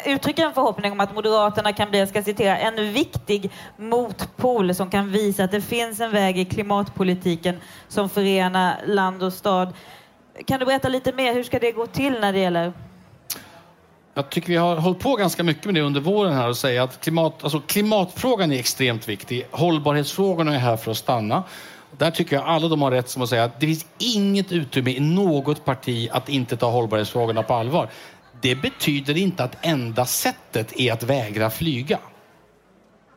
uttrycker 0.05 0.45
en 0.45 0.53
förhoppning 0.53 0.91
om 0.91 0.99
att 0.99 1.15
Moderaterna 1.15 1.73
kan 1.73 1.89
bli, 1.89 1.99
jag 1.99 2.09
ska 2.09 2.23
citera, 2.23 2.57
en 2.57 2.93
viktig 2.93 3.51
motpol 3.77 4.75
som 4.75 4.89
kan 4.89 5.11
visa 5.11 5.43
att 5.43 5.51
det 5.51 5.61
finns 5.61 5.99
en 5.99 6.11
väg 6.11 6.39
i 6.39 6.45
klimatpolitiken 6.45 7.55
som 7.87 8.09
förenar 8.09 8.75
land 8.85 9.23
och 9.23 9.33
stad. 9.33 9.73
Kan 10.45 10.59
du 10.59 10.65
berätta 10.65 10.89
lite 10.89 11.13
mer, 11.13 11.33
hur 11.33 11.43
ska 11.43 11.59
det 11.59 11.71
gå 11.71 11.87
till 11.87 12.19
när 12.19 12.33
det 12.33 12.39
gäller 12.39 12.73
jag 14.13 14.29
tycker 14.29 14.47
vi 14.47 14.55
har 14.55 14.75
hållit 14.75 14.99
på 14.99 15.15
ganska 15.15 15.43
mycket 15.43 15.65
med 15.65 15.73
det 15.73 15.81
under 15.81 16.01
våren 16.01 16.33
här 16.33 16.49
och 16.49 16.57
säga 16.57 16.83
att 16.83 17.01
klimat, 17.01 17.43
alltså 17.43 17.59
klimatfrågan 17.59 18.51
är 18.51 18.59
extremt 18.59 19.09
viktig. 19.09 19.47
Hållbarhetsfrågorna 19.51 20.55
är 20.55 20.59
här 20.59 20.77
för 20.77 20.91
att 20.91 20.97
stanna. 20.97 21.43
Där 21.97 22.11
tycker 22.11 22.35
jag 22.35 22.45
alla 22.45 22.67
de 22.67 22.81
har 22.81 22.91
rätt 22.91 23.09
som 23.09 23.21
att 23.21 23.29
säga 23.29 23.43
att 23.43 23.59
det 23.59 23.67
finns 23.67 23.85
inget 23.97 24.51
utrymme 24.51 24.91
i 24.91 24.99
något 24.99 25.65
parti 25.65 26.09
att 26.11 26.29
inte 26.29 26.57
ta 26.57 26.69
hållbarhetsfrågorna 26.69 27.43
på 27.43 27.53
allvar. 27.53 27.89
Det 28.41 28.55
betyder 28.55 29.17
inte 29.17 29.43
att 29.43 29.65
enda 29.65 30.05
sättet 30.05 30.79
är 30.79 30.93
att 30.93 31.03
vägra 31.03 31.49
flyga. 31.49 31.99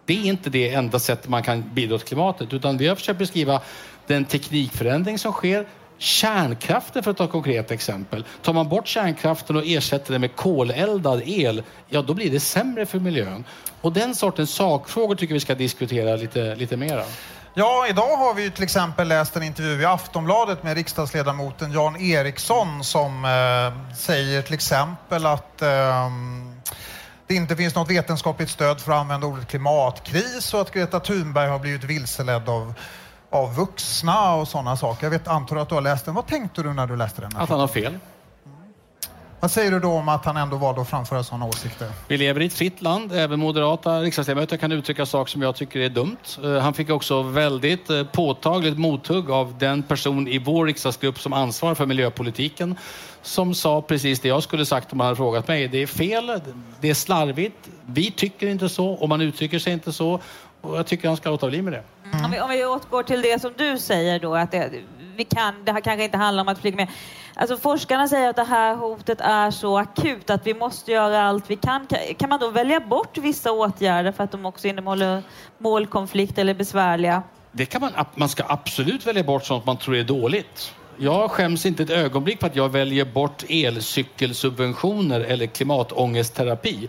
Det 0.07 0.15
är 0.15 0.25
inte 0.25 0.51
det 0.51 0.75
enda 0.75 0.99
sättet 0.99 1.29
man 1.29 1.43
kan 1.43 1.75
bidra 1.75 1.99
till 1.99 2.07
klimatet, 2.07 2.53
utan 2.53 2.79
vi 2.79 2.89
har 2.89 2.97
försökt 2.97 3.19
beskriva 3.19 3.61
den 4.07 4.25
teknikförändring 4.25 5.19
som 5.19 5.33
sker, 5.33 5.67
Kärnkraften 5.99 7.03
för 7.03 7.11
att 7.11 7.17
ta 7.17 7.25
ett 7.25 7.31
konkret 7.31 7.71
exempel. 7.71 8.25
Tar 8.43 8.53
man 8.53 8.69
bort 8.69 8.87
kärnkraften 8.87 9.57
och 9.57 9.63
ersätter 9.67 10.13
den 10.13 10.21
med 10.21 10.37
koleldad 10.37 11.23
el, 11.27 11.63
ja 11.89 12.03
då 12.03 12.15
blir 12.15 12.31
det 12.31 12.41
sämre 12.41 12.87
för 12.87 12.99
miljön. 12.99 13.45
Och 13.81 13.93
den 13.93 14.15
sortens 14.15 14.51
sakfrågor 14.51 15.15
tycker 15.15 15.35
vi 15.35 15.41
ska 15.41 15.55
diskutera 15.55 16.17
lite, 16.17 16.55
lite 16.55 16.77
mera. 16.77 17.05
Ja, 17.57 17.87
idag 17.89 18.17
har 18.17 18.35
vi 18.35 18.43
ju 18.43 18.51
till 18.51 18.65
exempel 18.65 19.09
läst 19.09 19.37
en 19.37 19.43
intervju 19.43 19.83
i 19.83 19.85
Aftonbladet 19.85 20.63
med 20.63 20.75
riksdagsledamoten 20.75 21.73
Jan 21.73 21.97
Eriksson 22.01 22.85
som 22.85 23.25
eh, 23.25 23.95
säger 23.97 24.43
till 24.43 24.55
exempel 24.55 25.27
att 25.27 25.63
eh, 25.63 26.11
det 27.27 27.35
inte 27.35 27.57
finns 27.57 27.75
något 27.75 27.91
vetenskapligt 27.91 28.51
stöd 28.51 28.81
för 28.81 28.93
att 28.93 28.99
använda 28.99 29.27
ordet 29.27 29.49
klimatkris 29.49 30.55
och 30.55 30.61
att 30.61 30.71
Greta 30.71 31.01
Thunberg 31.01 31.49
har 31.49 31.59
blivit 31.59 31.85
vilseledd 31.85 32.49
av, 32.49 32.75
av 33.31 33.55
vuxna 33.55 34.35
och 34.35 34.49
sådana 34.49 34.77
saker. 34.77 35.07
Jag 35.07 35.11
vet, 35.11 35.29
antar 35.29 35.57
att 35.57 35.69
du 35.69 35.75
har 35.75 35.83
läst 35.83 36.05
den. 36.05 36.15
Vad 36.15 36.27
tänkte 36.27 36.63
du 36.63 36.73
när 36.73 36.87
du 36.87 36.97
läste 36.97 37.21
den? 37.21 37.37
Att 37.37 37.49
han 37.49 37.61
har 37.61 37.69
fel. 37.69 37.99
Vad 39.45 39.51
säger 39.51 39.71
du 39.71 39.81
då 39.81 39.93
om 39.93 40.09
att 40.09 40.25
han 40.25 40.37
ändå 40.37 40.57
valde 40.57 40.81
att 40.81 40.89
framföra 40.89 41.23
sådana 41.23 41.47
åsikter? 41.47 41.89
Vi 42.09 42.17
lever 42.17 42.41
i 42.41 42.47
ett 42.47 42.53
fritt 42.53 42.83
land. 42.83 43.13
Även 43.13 43.41
moderata 43.41 44.01
riksdagsledamöter 44.01 44.57
kan 44.57 44.73
uttrycka 44.73 45.07
saker 45.07 45.31
som 45.31 45.43
jag 45.43 45.57
tycker 45.57 45.81
är 45.81 45.89
dumt. 45.89 46.17
Eh, 46.45 46.59
han 46.59 46.75
fick 46.75 46.91
också 46.91 47.23
väldigt 47.23 47.91
eh, 47.91 48.05
påtagligt 48.05 48.79
mothugg 48.79 49.31
av 49.31 49.59
den 49.59 49.83
person 49.83 50.29
i 50.29 50.39
vår 50.39 50.67
riksdagsgrupp 50.67 51.19
som 51.19 51.33
ansvarar 51.33 51.75
för 51.75 51.87
miljöpolitiken 51.87 52.77
som 53.23 53.55
sa 53.55 53.83
precis 53.83 54.21
det 54.21 54.29
jag 54.29 54.43
skulle 54.43 54.67
sagt 54.67 54.93
om 54.93 55.01
han 55.01 55.07
hade 55.07 55.17
frågat 55.17 55.49
mig. 55.49 55.69
Det 55.69 55.83
är 55.83 55.87
fel, 55.87 56.41
det 56.81 56.91
är 56.91 56.95
slarvigt, 56.95 57.71
vi 57.87 58.11
tycker 58.11 58.47
inte 58.47 58.69
så 58.69 58.87
och 58.87 59.09
man 59.09 59.21
uttrycker 59.21 59.59
sig 59.59 59.73
inte 59.73 59.93
så. 59.93 60.21
Och 60.61 60.79
jag 60.79 60.87
tycker 60.87 61.09
han 61.09 61.17
ska 61.17 61.31
låta 61.31 61.49
bli 61.49 61.63
med 61.63 61.73
det. 61.73 61.83
Mm. 62.13 62.25
Om, 62.25 62.31
vi, 62.31 62.41
om 62.41 62.51
vi 62.51 62.65
återgår 62.65 63.03
till 63.03 63.23
det 63.23 63.41
som 63.41 63.53
du 63.57 63.79
säger 63.79 64.21
då, 64.21 64.35
att 64.37 64.51
det, 64.51 64.71
vi 65.17 65.25
kan, 65.25 65.65
det 65.65 65.73
här 65.73 65.81
kanske 65.81 66.05
inte 66.05 66.17
handlar 66.17 66.43
om 66.43 66.49
att 66.49 66.59
flyga 66.59 66.77
med. 66.77 66.89
Alltså 67.35 67.57
forskarna 67.57 68.09
säger 68.09 68.31
att 68.31 68.37
det 68.37 68.45
här 68.45 68.75
hotet 68.75 69.21
är 69.21 69.51
så 69.51 69.79
akut 69.79 70.31
att 70.31 70.47
vi 70.47 70.55
måste 70.55 70.93
göra 70.93 71.23
allt 71.23 71.51
vi 71.51 71.57
kan. 71.57 71.87
Kan 72.19 72.29
man 72.29 72.41
då 72.41 72.51
välja 72.51 72.81
bort 72.81 73.19
vissa 73.19 73.53
åtgärder 73.53 74.13
för 74.13 74.25
att 74.25 74.33
de 74.33 74.47
också 74.47 74.69
innehåller 74.69 75.23
målkonflikt 75.59 76.39
eller 76.39 76.55
besvärliga? 76.55 77.23
Det 77.53 77.67
kan 77.67 77.81
man, 77.81 77.93
man 78.15 78.29
ska 78.29 78.45
absolut 78.49 79.07
välja 79.07 79.25
bort 79.25 79.45
sånt 79.45 79.67
man 79.67 79.77
tror 79.77 79.97
är 79.97 80.05
dåligt. 80.05 80.75
Jag 80.97 81.31
skäms 81.31 81.67
inte 81.67 81.83
ett 81.83 81.91
ögonblick 81.91 82.41
för 82.41 82.47
att 82.47 82.57
jag 82.57 82.69
väljer 82.69 83.05
bort 83.05 83.45
elcykelsubventioner 83.49 85.21
eller 85.21 85.47
klimatångestterapi. 85.47 86.89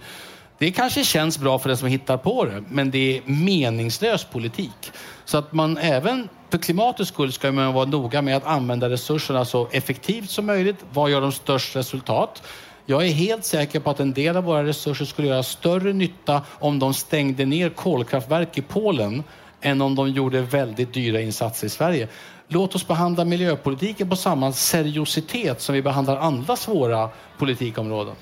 Det 0.57 0.71
kanske 0.71 1.03
känns 1.03 1.39
bra 1.39 1.59
för 1.59 1.69
den 1.69 1.77
som 1.77 1.87
hittar 1.87 2.17
på 2.17 2.45
det, 2.45 2.63
men 2.69 2.91
det 2.91 3.17
är 3.17 3.21
meningslös 3.25 4.25
politik. 4.25 4.91
Så 5.25 5.37
att 5.37 5.53
man 5.53 5.77
även 5.77 6.29
för 6.49 6.57
klimatets 6.57 7.09
skull 7.09 7.31
ska 7.31 7.51
man 7.51 7.73
vara 7.73 7.85
noga 7.85 8.21
med 8.21 8.37
att 8.37 8.45
använda 8.45 8.89
resurserna 8.89 9.45
så 9.45 9.67
effektivt 9.71 10.29
som 10.29 10.45
möjligt. 10.45 10.85
Vad 10.93 11.09
gör 11.09 11.21
de 11.21 11.31
störst 11.31 11.75
resultat? 11.75 12.43
Jag 12.85 13.05
är 13.05 13.11
helt 13.11 13.45
säker 13.45 13.79
på 13.79 13.89
att 13.89 13.99
en 13.99 14.13
del 14.13 14.37
av 14.37 14.43
våra 14.43 14.63
resurser 14.63 15.05
skulle 15.05 15.27
göra 15.27 15.43
större 15.43 15.93
nytta 15.93 16.41
om 16.59 16.79
de 16.79 16.93
stängde 16.93 17.45
ner 17.45 17.69
kolkraftverk 17.69 18.57
i 18.57 18.61
Polen 18.61 19.23
än 19.61 19.81
om 19.81 19.95
de 19.95 20.09
gjorde 20.09 20.41
väldigt 20.41 20.93
dyra 20.93 21.21
insatser 21.21 21.67
i 21.67 21.69
Sverige. 21.69 22.07
Låt 22.47 22.75
oss 22.75 22.87
behandla 22.87 23.25
miljöpolitiken 23.25 24.09
på 24.09 24.15
samma 24.15 24.51
seriositet 24.51 25.61
som 25.61 25.75
vi 25.75 25.81
behandlar 25.81 26.17
andra 26.17 26.55
svåra 26.55 27.09
politikområden. 27.37 28.15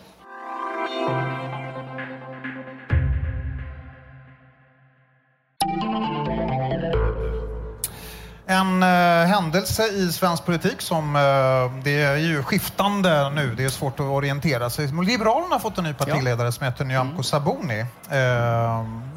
En 8.63 8.83
eh, 8.83 9.27
händelse 9.27 9.87
i 9.87 10.11
svensk 10.11 10.45
politik 10.45 10.81
som 10.81 11.15
eh, 11.15 11.83
det 11.83 12.01
är 12.01 12.17
ju 12.17 12.43
skiftande 12.43 13.29
nu. 13.29 13.55
Det 13.57 13.63
är 13.63 13.69
svårt 13.69 13.99
att 13.99 14.05
orientera 14.05 14.69
sig. 14.69 14.87
Liberalerna 15.05 15.55
har 15.55 15.59
fått 15.59 15.77
en 15.77 15.83
ny 15.83 15.93
partiledare 15.93 16.47
ja. 16.47 16.51
som 16.51 16.65
heter 16.65 16.85
Nyamko 16.85 17.11
mm. 17.11 17.23
Sabuni. 17.23 17.79
Eh, 17.79 17.87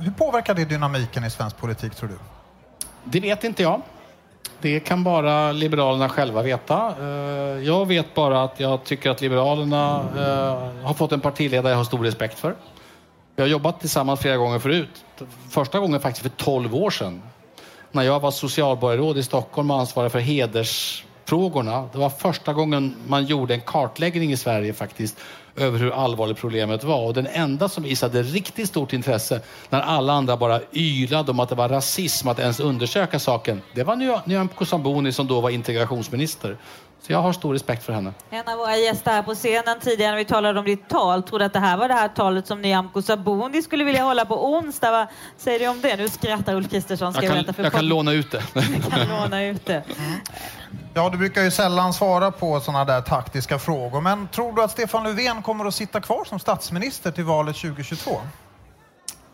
hur 0.00 0.10
påverkar 0.18 0.54
det 0.54 0.64
dynamiken 0.64 1.24
i 1.24 1.30
svensk 1.30 1.56
politik 1.56 1.94
tror 1.94 2.08
du? 2.08 2.18
Det 3.04 3.20
vet 3.20 3.44
inte 3.44 3.62
jag. 3.62 3.82
Det 4.60 4.80
kan 4.80 5.04
bara 5.04 5.52
Liberalerna 5.52 6.08
själva 6.08 6.42
veta. 6.42 6.94
Eh, 7.00 7.06
jag 7.64 7.86
vet 7.86 8.14
bara 8.14 8.42
att 8.42 8.60
jag 8.60 8.84
tycker 8.84 9.10
att 9.10 9.20
Liberalerna 9.20 10.00
eh, 10.16 10.86
har 10.86 10.94
fått 10.94 11.12
en 11.12 11.20
partiledare 11.20 11.72
jag 11.72 11.78
har 11.78 11.84
stor 11.84 12.04
respekt 12.04 12.38
för. 12.38 12.54
Vi 13.36 13.42
har 13.42 13.48
jobbat 13.48 13.80
tillsammans 13.80 14.20
flera 14.20 14.36
gånger 14.36 14.58
förut. 14.58 15.04
Första 15.50 15.78
gången 15.78 16.00
faktiskt 16.00 16.22
för 16.22 16.44
12 16.44 16.74
år 16.74 16.90
sedan 16.90 17.22
när 17.96 18.02
jag 18.02 18.20
var 18.20 18.30
socialborgarråd 18.30 19.18
i 19.18 19.22
Stockholm 19.22 19.70
och 19.70 19.80
ansvarade 19.80 20.10
för 20.10 20.18
hedersfrågorna. 20.18 21.88
Det 21.92 21.98
var 21.98 22.10
första 22.10 22.52
gången 22.52 22.96
man 23.06 23.24
gjorde 23.24 23.54
en 23.54 23.60
kartläggning 23.60 24.32
i 24.32 24.36
Sverige 24.36 24.72
faktiskt 24.72 25.16
över 25.56 25.78
hur 25.78 25.90
allvarligt 25.90 26.38
problemet 26.38 26.84
var. 26.84 27.06
Och 27.06 27.14
den 27.14 27.26
enda 27.26 27.68
som 27.68 27.82
visade 27.82 28.22
riktigt 28.22 28.68
stort 28.68 28.92
intresse 28.92 29.40
när 29.70 29.80
alla 29.80 30.12
andra 30.12 30.36
bara 30.36 30.60
ylade 30.72 31.30
om 31.30 31.40
att 31.40 31.48
det 31.48 31.54
var 31.54 31.68
rasism 31.68 32.28
att 32.28 32.38
ens 32.38 32.60
undersöka 32.60 33.18
saken, 33.18 33.62
det 33.74 33.84
var 33.84 34.22
Nyamko 34.26 34.64
Sabuni 34.64 35.12
som 35.12 35.26
då 35.26 35.40
var 35.40 35.50
integrationsminister. 35.50 36.56
Så 37.06 37.12
jag 37.12 37.22
har 37.22 37.32
stor 37.32 37.52
respekt 37.52 37.84
för 37.84 37.92
henne. 37.92 38.12
En 38.30 38.48
av 38.48 38.58
våra 38.58 38.76
gäster 38.76 39.10
här 39.10 39.22
på 39.22 39.34
scenen 39.34 39.80
tidigare 39.80 40.10
när 40.10 40.18
vi 40.18 40.24
talade 40.24 40.58
om 40.58 40.64
ditt 40.64 40.88
tal 40.88 41.22
trodde 41.22 41.44
att 41.44 41.52
det 41.52 41.58
här 41.58 41.76
var 41.76 41.88
det 41.88 41.94
här 41.94 42.08
talet 42.08 42.46
som 42.46 42.62
Nyamko 42.62 43.02
Sabuni 43.02 43.62
skulle 43.62 43.84
vilja 43.84 44.02
hålla 44.02 44.24
på 44.24 44.46
onsdag. 44.52 44.90
Vad 44.90 45.06
säger 45.36 45.58
du 45.58 45.68
om 45.68 45.80
det? 45.80 45.96
Nu 45.96 46.08
skrattar 46.08 46.54
Ulf 46.54 46.70
Kristersson. 46.70 47.14
Jag, 47.14 47.46
kan, 47.46 47.64
jag 47.64 47.72
kan 47.72 47.88
låna 47.88 48.12
ut 48.12 48.30
det. 48.30 48.42
kan 48.90 49.08
låna 49.08 49.44
ut 49.44 49.66
det. 49.66 49.82
Ja, 50.94 51.10
du 51.10 51.18
brukar 51.18 51.42
ju 51.42 51.50
sällan 51.50 51.92
svara 51.92 52.30
på 52.30 52.60
sådana 52.60 52.84
där 52.84 53.00
taktiska 53.00 53.58
frågor. 53.58 54.00
Men 54.00 54.28
tror 54.28 54.52
du 54.52 54.62
att 54.62 54.70
Stefan 54.70 55.04
Löfven 55.04 55.42
kommer 55.42 55.64
att 55.64 55.74
sitta 55.74 56.00
kvar 56.00 56.24
som 56.24 56.38
statsminister 56.38 57.10
till 57.10 57.24
valet 57.24 57.56
2022? 57.56 58.20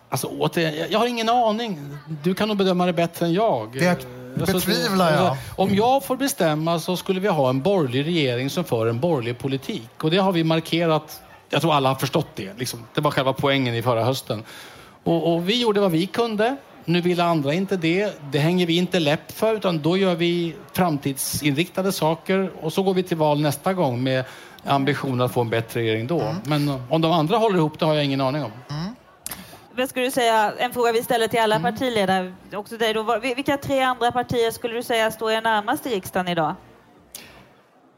Alltså, 0.08 0.26
åter, 0.26 0.92
jag 0.92 0.98
har 0.98 1.06
ingen 1.06 1.28
aning. 1.28 1.98
Du 2.22 2.34
kan 2.34 2.48
nog 2.48 2.56
bedöma 2.56 2.86
det 2.86 2.92
bättre 2.92 3.26
än 3.26 3.32
jag. 3.32 3.72
Det 3.72 4.21
betvivlar 4.36 5.12
jag. 5.12 5.26
Alltså, 5.26 5.62
om 5.62 5.74
jag 5.74 6.04
får 6.04 6.16
bestämma 6.16 6.78
så 6.78 6.96
skulle 6.96 7.20
vi 7.20 7.28
ha 7.28 7.50
en 7.50 7.62
borgerlig 7.62 8.06
regering 8.06 8.50
som 8.50 8.64
för 8.64 8.86
en 8.86 9.00
borgerlig 9.00 9.38
politik. 9.38 9.90
Och 10.04 10.10
det 10.10 10.16
har 10.16 10.32
vi 10.32 10.44
markerat. 10.44 11.22
Jag 11.48 11.60
tror 11.60 11.74
alla 11.74 11.88
har 11.88 11.96
förstått 11.96 12.28
det. 12.34 12.58
Liksom. 12.58 12.86
Det 12.94 13.00
var 13.00 13.10
själva 13.10 13.32
poängen 13.32 13.74
i 13.74 13.82
förra 13.82 14.04
hösten. 14.04 14.42
Och, 15.04 15.34
och 15.34 15.48
vi 15.48 15.60
gjorde 15.60 15.80
vad 15.80 15.90
vi 15.90 16.06
kunde. 16.06 16.56
Nu 16.84 17.00
vill 17.00 17.20
andra 17.20 17.54
inte 17.54 17.76
det. 17.76 18.20
Det 18.32 18.38
hänger 18.38 18.66
vi 18.66 18.76
inte 18.76 19.00
läpp 19.00 19.32
för, 19.32 19.54
utan 19.54 19.82
då 19.82 19.96
gör 19.96 20.14
vi 20.14 20.54
framtidsinriktade 20.72 21.92
saker 21.92 22.50
och 22.60 22.72
så 22.72 22.82
går 22.82 22.94
vi 22.94 23.02
till 23.02 23.16
val 23.16 23.40
nästa 23.40 23.72
gång 23.72 24.02
med 24.02 24.24
ambitionen 24.64 25.20
att 25.20 25.32
få 25.32 25.40
en 25.40 25.50
bättre 25.50 25.80
regering 25.80 26.06
då. 26.06 26.20
Mm. 26.20 26.36
Men 26.44 26.82
om 26.88 27.00
de 27.00 27.12
andra 27.12 27.36
håller 27.36 27.58
ihop 27.58 27.78
det 27.78 27.84
har 27.84 27.94
jag 27.94 28.04
ingen 28.04 28.20
aning 28.20 28.44
om. 28.44 28.52
Mm. 28.70 28.94
Vad 29.76 29.88
skulle 29.88 30.04
du 30.04 30.10
säga, 30.10 30.52
en 30.58 30.72
fråga 30.72 30.92
vi 30.92 31.02
ställer 31.02 31.28
till 31.28 31.40
alla 31.40 31.56
mm. 31.56 31.72
partiledare, 31.72 32.34
också 32.52 32.76
dig 32.76 32.94
då. 32.94 33.18
Vilka 33.18 33.56
tre 33.56 33.80
andra 33.80 34.12
partier 34.12 34.50
skulle 34.50 34.74
du 34.74 34.82
säga 34.82 35.10
står 35.10 35.32
er 35.32 35.42
närmast 35.42 35.86
i 35.86 35.90
riksdagen 35.90 36.28
idag? 36.28 36.54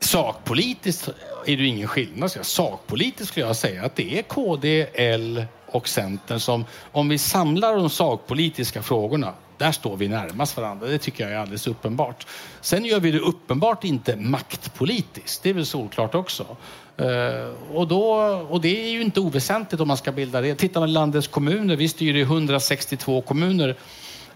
Sakpolitiskt 0.01 1.09
är 1.47 1.57
det 1.57 1.65
ingen 1.65 1.89
skillnad. 1.89 2.31
Sakpolitiskt 2.31 3.29
skulle 3.29 3.47
jag 3.47 3.57
säga 3.57 3.85
att 3.85 3.97
det 3.97 4.19
är 4.19 4.23
KD, 4.23 4.87
L 4.95 5.47
och 5.67 5.89
Centern 5.89 6.41
som, 6.41 6.65
om 6.93 7.09
vi 7.09 7.19
samlar 7.19 7.77
de 7.77 7.91
sakpolitiska 7.91 8.83
frågorna, 8.83 9.33
där 9.65 9.73
står 9.73 9.97
vi 9.97 10.09
närmast 10.09 10.57
varandra. 10.57 10.87
Det 10.87 10.99
tycker 10.99 11.25
jag 11.25 11.33
är 11.33 11.39
alldeles 11.39 11.67
uppenbart. 11.67 12.27
Sen 12.61 12.85
gör 12.85 13.01
vi 13.01 13.11
det 13.11 13.19
uppenbart 13.19 13.85
inte 13.85 14.17
maktpolitiskt. 14.17 15.43
Det 15.43 15.51
är 15.51 15.55
väl 15.55 15.67
solklart 15.67 16.15
också. 16.15 16.57
Uh, 17.01 17.77
och, 17.77 17.89
då, 17.89 18.13
och 18.51 18.61
det 18.61 18.87
är 18.87 18.91
ju 18.91 19.03
inte 19.03 19.21
oväsentligt 19.21 19.81
om 19.81 19.89
man 19.89 19.97
ska 19.97 20.13
bilda 20.13 20.41
det. 20.41 20.55
Tittar 20.55 20.81
man 20.81 20.93
landets 20.93 21.29
kommuner, 21.29 21.77
vi 21.77 21.89
styr 21.89 22.17
i 22.17 22.21
162 22.21 23.21
kommuner. 23.21 23.77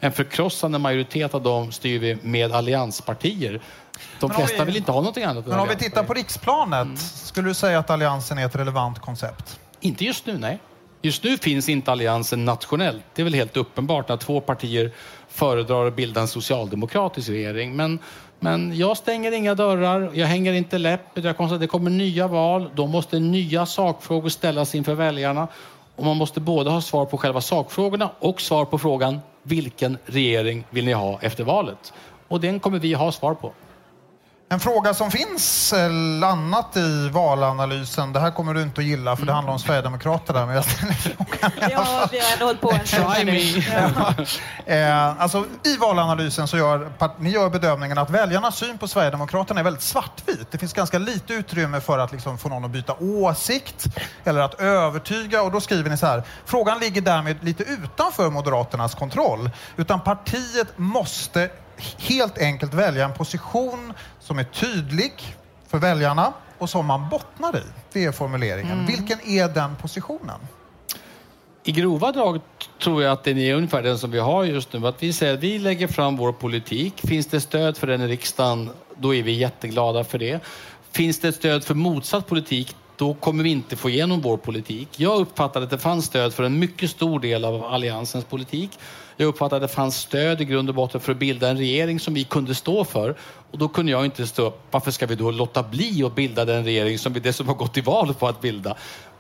En 0.00 0.12
förkrossande 0.12 0.78
majoritet 0.78 1.35
av 1.35 1.42
dem 1.42 1.73
styr 1.73 1.99
vi 1.99 2.18
med 2.23 2.52
allianspartier. 2.52 3.61
De 4.20 4.30
flesta 4.30 4.64
vi, 4.64 4.64
vill 4.64 4.76
inte 4.76 4.92
ha 4.92 5.00
någonting 5.00 5.25
annat. 5.25 5.47
Men 5.47 5.61
om 5.61 5.68
vi 5.68 5.76
tittar 5.76 6.04
på 6.04 6.14
riksplanet, 6.14 6.82
mm. 6.82 6.97
skulle 6.97 7.49
du 7.49 7.54
säga 7.54 7.78
att 7.78 7.90
Alliansen 7.90 8.38
är 8.38 8.47
ett 8.47 8.56
relevant 8.56 8.99
koncept? 8.99 9.61
Inte 9.80 10.04
just 10.04 10.26
nu, 10.26 10.38
nej. 10.38 10.58
Just 11.02 11.24
nu 11.24 11.36
finns 11.36 11.68
inte 11.68 11.92
alliansen 11.92 12.44
nationellt. 12.44 13.04
Det 13.14 13.22
är 13.22 13.24
väl 13.24 13.34
helt 13.34 13.56
uppenbart 13.56 14.10
att 14.10 14.20
två 14.20 14.40
partier 14.40 14.90
föredrar 15.28 15.86
att 15.86 15.96
bilda 15.96 16.20
en 16.20 16.28
socialdemokratisk 16.28 17.28
regering. 17.28 17.76
Men, 17.76 17.98
men 18.40 18.76
jag 18.76 18.96
stänger 18.96 19.32
inga 19.32 19.54
dörrar, 19.54 20.10
jag 20.14 20.26
hänger 20.26 20.52
inte 20.52 20.78
läpp. 20.78 21.00
Jag 21.14 21.36
konstaterar 21.36 21.60
det 21.60 21.66
kommer 21.66 21.90
nya 21.90 22.26
val. 22.26 22.70
Då 22.74 22.86
måste 22.86 23.18
nya 23.18 23.66
sakfrågor 23.66 24.28
ställas 24.28 24.74
inför 24.74 24.94
väljarna. 24.94 25.48
Och 25.96 26.04
man 26.04 26.16
måste 26.16 26.40
både 26.40 26.70
ha 26.70 26.80
svar 26.80 27.06
på 27.06 27.18
själva 27.18 27.40
sakfrågorna 27.40 28.10
och 28.18 28.40
svar 28.40 28.64
på 28.64 28.78
frågan 28.78 29.20
vilken 29.42 29.98
regering 30.06 30.64
vill 30.70 30.84
ni 30.84 30.92
ha 30.92 31.18
efter 31.22 31.44
valet? 31.44 31.92
Och 32.28 32.40
den 32.40 32.60
kommer 32.60 32.78
vi 32.78 32.94
ha 32.94 33.12
svar 33.12 33.34
på. 33.34 33.52
En 34.50 34.60
fråga 34.60 34.94
som 34.94 35.10
finns 35.10 35.72
annat 36.24 36.76
i 36.76 37.08
valanalysen, 37.08 38.12
det 38.12 38.20
här 38.20 38.30
kommer 38.30 38.54
du 38.54 38.62
inte 38.62 38.80
att 38.80 38.86
gilla 38.86 39.16
för 39.16 39.26
det 39.26 39.32
handlar 39.32 39.52
om 39.52 39.58
Sverigedemokraterna, 39.58 40.46
men 40.46 40.54
jag 40.54 40.64
ställer 40.64 40.92
frågan 40.92 41.70
i 41.70 41.74
alla 41.74 41.84
fall. 41.84 41.96
Ja, 42.02 42.08
vi 42.12 42.18
har 42.18 42.32
ändå 42.32 42.44
hållit 42.44 42.60
på 42.60 42.72
en 42.72 42.84
Try 42.84 43.24
me. 43.24 43.64
Ja. 44.66 44.74
eh, 44.74 45.22
alltså, 45.22 45.44
I 45.64 45.76
valanalysen 45.76 46.48
så 46.48 46.56
gör 46.56 46.90
ni 47.18 47.30
gör 47.30 47.50
bedömningen 47.50 47.98
att 47.98 48.10
väljarnas 48.10 48.56
syn 48.56 48.78
på 48.78 48.88
Sverigedemokraterna 48.88 49.60
är 49.60 49.64
väldigt 49.64 49.82
svartvit. 49.82 50.50
Det 50.50 50.58
finns 50.58 50.72
ganska 50.72 50.98
lite 50.98 51.34
utrymme 51.34 51.80
för 51.80 51.98
att 51.98 52.12
liksom, 52.12 52.38
få 52.38 52.48
någon 52.48 52.64
att 52.64 52.70
byta 52.70 52.94
åsikt 53.00 53.84
eller 54.24 54.40
att 54.40 54.60
övertyga 54.60 55.42
och 55.42 55.52
då 55.52 55.60
skriver 55.60 55.90
ni 55.90 55.96
så 55.96 56.06
här. 56.06 56.22
Frågan 56.44 56.78
ligger 56.78 57.00
därmed 57.00 57.44
lite 57.44 57.62
utanför 57.62 58.30
Moderaternas 58.30 58.94
kontroll, 58.94 59.50
utan 59.76 60.00
partiet 60.00 60.68
måste 60.78 61.50
helt 61.99 62.38
enkelt 62.38 62.75
välja 62.75 63.04
en 63.04 63.14
position 63.14 63.92
som 64.20 64.38
är 64.38 64.44
tydlig 64.44 65.12
för 65.68 65.78
väljarna 65.78 66.32
och 66.58 66.70
som 66.70 66.87
man 66.87 67.08
bottnar 67.08 67.56
i. 67.56 67.62
Det 67.92 68.04
är 68.04 68.12
formuleringen. 68.12 68.73
Mm. 68.73 68.87
Vilken 68.87 69.18
är 69.28 69.49
den 69.49 69.76
positionen? 69.76 70.40
i 71.68 71.73
grova 71.73 72.12
drag 72.12 72.40
tror 72.82 73.02
jag 73.02 73.12
att 73.12 73.25
den 73.25 73.38
är 73.38 73.54
ungefär 73.54 73.82
den 73.82 73.99
som 73.99 74.11
vi 74.11 74.18
har 74.18 74.44
just 74.44 74.73
nu. 74.73 74.87
Att 74.87 75.02
vi 75.02 75.12
säger 75.12 75.35
att 75.35 75.40
vi 75.40 75.58
lägger 75.58 75.88
fram 75.88 76.16
vår 76.16 76.32
politik. 76.32 76.94
Finns 76.97 77.26
det 77.26 77.40
stöd 77.40 77.76
för 77.76 77.87
den 77.87 78.00
i 78.00 78.06
riksdagen, 78.06 78.70
då 78.97 79.14
är 79.14 79.23
vi 79.23 79.32
jätteglada 79.32 80.04
för 80.04 80.18
det. 80.18 80.40
Finns 80.92 81.20
det 81.20 81.32
stöd 81.32 81.64
för 81.64 81.75
motsatt 81.75 82.26
politik, 82.26 82.76
då 82.98 83.14
kommer 83.14 83.44
vi 83.44 83.50
inte 83.50 83.76
få 83.76 83.90
igenom 83.90 84.20
vår 84.20 84.36
politik. 84.36 84.88
Jag 84.96 85.20
uppfattade 85.20 85.64
att 85.64 85.70
det 85.70 85.78
fanns 85.78 86.04
stöd 86.04 86.34
för 86.34 86.42
en 86.42 86.58
mycket 86.58 86.90
stor 86.90 87.20
del 87.20 87.44
av 87.44 87.64
Alliansens 87.64 88.24
politik. 88.24 88.70
Jag 89.16 89.26
uppfattade 89.26 89.64
att 89.64 89.70
det 89.70 89.74
fanns 89.74 89.96
stöd 89.96 90.40
i 90.40 90.44
grund 90.44 90.68
och 90.68 90.74
botten 90.74 91.00
för 91.00 91.12
att 91.12 91.18
bilda 91.18 91.48
en 91.48 91.56
regering 91.56 92.00
som 92.00 92.14
vi 92.14 92.24
kunde 92.24 92.54
stå 92.54 92.84
för. 92.84 93.16
Och 93.50 93.58
då 93.58 93.68
kunde 93.68 93.92
jag 93.92 94.04
inte 94.04 94.26
stå 94.26 94.46
upp. 94.46 94.60
Varför 94.70 94.90
ska 94.90 95.06
vi 95.06 95.14
då 95.14 95.30
låta 95.30 95.62
bli 95.62 96.04
att 96.04 96.14
bilda 96.14 96.44
den 96.44 96.64
regering 96.64 96.98
som 96.98 97.12
vi 97.12 97.20
dessutom 97.20 97.48
har 97.48 97.54
gått 97.54 97.74
till 97.74 97.82
val 97.82 98.14
på 98.14 98.28
att 98.28 98.40
bilda? 98.40 98.76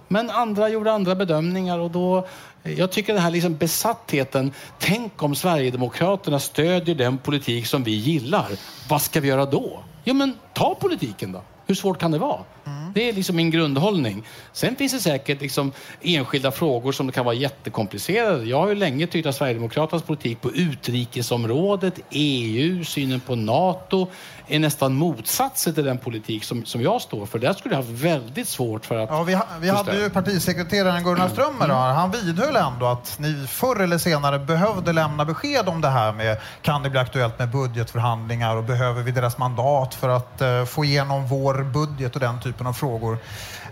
Men 0.08 0.30
andra 0.30 0.68
gjorde 0.68 0.92
andra 0.92 1.14
bedömningar 1.14 1.78
och 1.78 1.90
då... 1.90 2.26
Jag 2.62 2.92
tycker 2.92 3.12
den 3.12 3.22
här 3.22 3.30
liksom 3.30 3.56
besattheten. 3.56 4.52
Tänk 4.78 5.22
om 5.22 5.34
Sverigedemokraterna 5.34 6.38
stödjer 6.38 6.94
den 6.94 7.18
politik 7.18 7.66
som 7.66 7.84
vi 7.84 7.90
gillar. 7.90 8.48
Vad 8.88 9.02
ska 9.02 9.20
vi 9.20 9.28
göra 9.28 9.46
då? 9.46 9.82
Jo, 10.04 10.14
men 10.14 10.34
ta 10.54 10.74
politiken 10.74 11.32
då. 11.32 11.42
Hur 11.66 11.74
svårt 11.74 11.98
kan 11.98 12.10
det 12.10 12.18
vara? 12.18 12.40
Mm. 12.88 12.94
Det 12.94 13.08
är 13.08 13.12
liksom 13.12 13.36
min 13.36 13.50
grundhållning. 13.50 14.24
Sen 14.52 14.76
finns 14.76 14.92
det 14.92 15.00
säkert 15.00 15.40
liksom 15.40 15.72
enskilda 16.02 16.50
frågor 16.50 16.92
som 16.92 17.12
kan 17.12 17.24
vara 17.24 17.34
jättekomplicerade. 17.34 18.44
Jag 18.44 18.60
har 18.60 18.68
ju 18.68 18.74
länge 18.74 19.06
tyckt 19.06 19.26
att 19.26 19.36
Sverigedemokraternas 19.36 20.02
politik 20.02 20.40
på 20.40 20.50
utrikesområdet, 20.50 21.94
EU, 22.10 22.84
synen 22.84 23.20
på 23.20 23.34
NATO 23.34 24.06
är 24.48 24.58
nästan 24.58 24.94
motsatsen 24.94 25.74
till 25.74 25.84
den 25.84 25.98
politik 25.98 26.44
som, 26.44 26.64
som 26.64 26.82
jag 26.82 27.02
står 27.02 27.26
för. 27.26 27.38
Där 27.38 27.52
skulle 27.52 27.74
jag 27.74 27.82
ha 27.82 27.88
väldigt 27.90 28.48
svårt 28.48 28.86
för 28.86 28.96
att... 28.96 29.10
Ja, 29.10 29.22
vi, 29.22 29.38
vi 29.60 29.68
hade 29.68 29.96
ju 29.96 30.10
partisekreteraren 30.10 31.04
Gunnar 31.04 31.28
Strömmer 31.28 31.64
mm. 31.64 31.76
Han 31.76 32.10
vidhöll 32.10 32.56
ändå 32.56 32.86
att 32.86 33.18
ni 33.18 33.46
förr 33.46 33.80
eller 33.80 33.98
senare 33.98 34.38
behövde 34.38 34.92
lämna 34.92 35.24
besked 35.24 35.68
om 35.68 35.80
det 35.80 35.88
här 35.88 36.12
med 36.12 36.36
kan 36.62 36.82
det 36.82 36.90
bli 36.90 37.00
aktuellt 37.00 37.38
med 37.38 37.50
budgetförhandlingar 37.50 38.56
och 38.56 38.64
behöver 38.64 39.02
vi 39.02 39.10
deras 39.10 39.38
mandat 39.38 39.94
för 39.94 40.08
att 40.08 40.42
uh, 40.42 40.64
få 40.64 40.84
igenom 40.84 41.26
vår 41.26 41.54
budget 41.64 42.14
och 42.14 42.20
den 42.20 42.40
typen 42.40 42.66
av 42.66 42.72
frågor. 42.78 43.18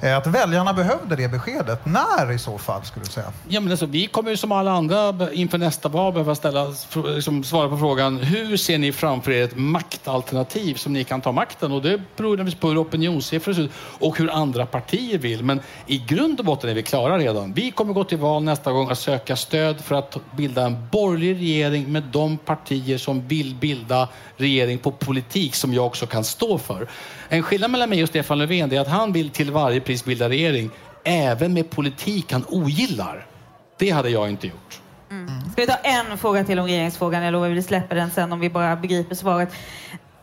Eh, 0.01 0.17
att 0.17 0.27
väljarna 0.27 0.73
behövde 0.73 1.17
det 1.17 1.29
beskedet. 1.29 1.87
När 1.87 2.33
i 2.33 2.39
så 2.39 2.59
fall, 2.59 2.85
skulle 2.85 3.05
du 3.05 3.11
säga? 3.11 3.33
Ja, 3.49 3.61
men 3.61 3.71
alltså, 3.71 3.87
vi 3.87 4.07
kommer 4.07 4.31
ju 4.31 4.37
som 4.37 4.53
alla 4.53 4.71
andra 4.71 5.33
inför 5.33 5.59
nästa 5.59 5.89
val 5.89 6.13
behöva 6.13 6.35
ställa, 6.35 6.67
liksom, 7.15 7.45
svara 7.45 7.69
på 7.69 7.79
frågan 7.79 8.19
hur 8.19 8.57
ser 8.57 8.79
ni 8.79 8.93
framför 8.93 9.33
er 9.33 9.45
ett 9.45 9.57
maktalternativ 9.57 10.75
som 10.75 10.93
ni 10.93 11.05
kan 11.05 11.21
ta 11.21 11.33
makten? 11.33 11.73
Och 11.73 11.83
det 11.83 12.03
beror 12.17 12.31
naturligtvis 12.31 12.61
på 12.61 12.69
hur 12.69 12.83
opinionssiffror 12.83 13.53
ser 13.53 13.63
ut 13.63 13.71
och 13.79 14.19
hur 14.19 14.31
andra 14.31 14.67
partier 14.67 15.19
vill. 15.19 15.45
Men 15.45 15.61
i 15.87 15.99
grund 15.99 16.39
och 16.39 16.47
botten 16.47 16.71
är 16.71 16.75
vi 16.75 16.83
klara 16.83 17.19
redan. 17.19 17.53
Vi 17.53 17.71
kommer 17.71 17.93
gå 17.93 18.05
till 18.05 18.19
val 18.19 18.43
nästa 18.43 18.73
gång 18.73 18.91
att 18.91 18.99
söka 18.99 19.37
stöd 19.37 19.81
för 19.81 19.95
att 19.95 20.17
bilda 20.37 20.67
en 20.67 20.89
borgerlig 20.93 21.35
regering 21.35 21.93
med 21.93 22.03
de 22.03 22.39
partier 22.39 22.99
som 22.99 23.29
vill 23.29 23.55
bilda 23.55 24.09
regering 24.37 24.79
på 24.79 24.91
politik 24.91 25.55
som 25.55 25.75
jag 25.75 25.87
också 25.87 26.07
kan 26.07 26.25
stå 26.25 26.59
för. 26.59 26.89
En 27.29 27.43
skillnad 27.43 27.71
mellan 27.71 27.91
mig 27.91 28.03
och 28.03 28.09
Stefan 28.09 28.39
Löfven 28.39 28.73
är 28.73 28.81
att 28.81 28.89
han 28.97 29.13
vill 29.13 29.31
till 29.31 29.51
varje 29.51 29.81
pris 29.81 30.05
bilda 30.05 30.29
regering, 30.29 30.71
även 31.05 31.55
med 31.55 31.71
politik 31.71 32.33
han 32.33 32.45
ogillar. 32.49 33.27
Det 33.79 33.91
hade 33.91 34.11
jag 34.11 34.31
inte 34.31 34.47
gjort. 34.47 34.81
Mm. 35.11 35.29
Ska 35.53 35.63
vi 35.63 35.67
ta 35.67 35.75
en 35.75 36.19
fråga 36.19 36.45
till 36.45 36.59
om 36.59 36.67
regeringsfrågan? 36.67 37.23
Jag 37.23 37.33
lovar 37.33 37.49
vi 37.49 37.63
släpper 37.63 37.97
den 37.97 38.11
sen 38.11 38.33
om 38.33 38.41
vi 38.41 38.51
bara 38.51 38.77
begriper 38.77 39.15
svaret. 39.15 39.53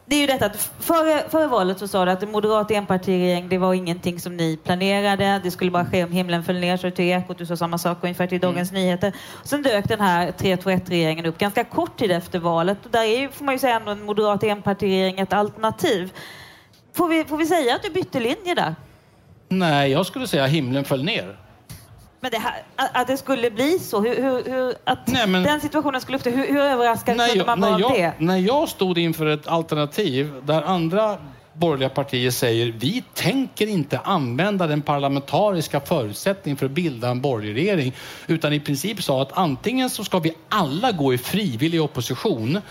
Det 0.06 0.16
är 0.16 0.20
ju 0.20 0.28
detta 0.28 0.46
att 0.46 0.72
före, 0.80 1.24
före 1.30 1.48
valet 1.48 1.80
så 1.80 1.88
sa 1.88 2.06
du 2.06 2.12
att 2.12 2.24
en 2.24 2.32
moderat 2.32 2.72
enpartiregering 2.72 3.50
det 3.50 3.58
var 3.58 3.74
ingenting 3.74 4.20
som 4.20 4.38
ni 4.38 4.58
planerade. 4.58 5.42
Det 5.44 5.52
skulle 5.52 5.72
bara 5.72 5.86
ske 5.86 6.04
om 6.04 6.12
himlen 6.12 6.44
föll 6.44 6.60
ner. 6.60 6.78
Så 6.78 6.92
till 6.92 7.06
Ekot, 7.06 7.38
du 7.38 7.46
sa 7.46 7.58
samma 7.58 7.78
sak 7.78 7.98
ungefär 8.02 8.28
till 8.28 8.40
Dagens 8.40 8.72
mm. 8.72 8.82
Nyheter. 8.82 9.14
Sen 9.44 9.64
dök 9.64 9.88
den 9.88 10.02
här 10.02 10.32
3-2-1-regeringen 10.32 11.26
upp 11.26 11.38
ganska 11.38 11.64
kort 11.64 12.00
tid 12.00 12.12
efter 12.12 12.40
valet. 12.40 12.86
Och 12.86 12.92
där 12.92 13.04
är 13.04 13.20
ju, 13.20 13.30
får 13.30 13.46
man 13.46 13.56
ju 13.56 13.60
säga, 13.60 13.76
ändå 13.76 13.92
en 13.92 14.06
moderat 14.06 14.44
enpartiregering 14.44 15.20
ett 15.20 15.34
alternativ. 15.34 16.12
Får 16.94 17.08
vi, 17.08 17.24
får 17.24 17.38
vi 17.38 17.46
säga 17.46 17.76
att 17.76 17.84
du 17.84 17.90
bytte 17.90 18.20
linje 18.20 18.56
där? 18.56 18.76
Nej, 19.50 19.92
jag 19.92 20.06
skulle 20.06 20.28
säga 20.28 20.46
himlen 20.46 20.86
föll 20.86 21.04
ner. 21.04 21.38
Men 22.20 22.32
det 22.32 22.38
här, 22.38 22.64
att 22.76 23.08
det 23.08 23.18
skulle 23.18 23.52
bli 23.52 23.80
så, 23.80 24.02
hur, 24.02 24.16
hur, 24.16 24.52
hur 24.52 24.76
att 24.84 25.08
Nej, 25.08 25.28
men, 25.28 25.44
den 25.44 25.62
situationen 25.62 26.02
skulle 26.02 26.16
uppstå, 26.16 26.30
hur, 26.30 26.48
hur 26.48 26.60
överraskad 26.60 27.18
kunde 27.18 27.46
man 27.46 27.62
vara 27.62 27.86
av 27.86 27.92
det? 27.92 28.14
När 28.18 28.38
jag 28.38 28.70
stod 28.70 28.98
inför 28.98 29.26
ett 29.26 29.48
alternativ 29.48 30.34
där 30.44 30.62
andra 30.62 31.18
borgerliga 31.54 31.90
partier 31.90 32.32
säger 32.32 32.72
vi 32.72 33.04
tänker 33.14 33.68
inte 33.68 34.00
använda 34.00 34.68
den 34.68 34.82
parlamentariska 34.82 35.80
förutsättningen 35.80 36.58
för 36.58 36.66
att 36.66 36.72
bilda 36.72 37.10
en 37.10 37.22
borgerlig 37.22 37.62
regering 37.62 37.94
utan 38.28 38.54
i 38.54 38.60
princip 38.60 39.04
sa 39.04 39.22
att 39.22 39.38
antingen 39.38 39.90
så 39.90 40.04
ska 40.04 40.20
vi 40.20 40.34
alla 40.50 40.92
gå 40.92 41.14
i 41.14 41.18
frivillig 41.18 41.82
opposition 41.82 42.62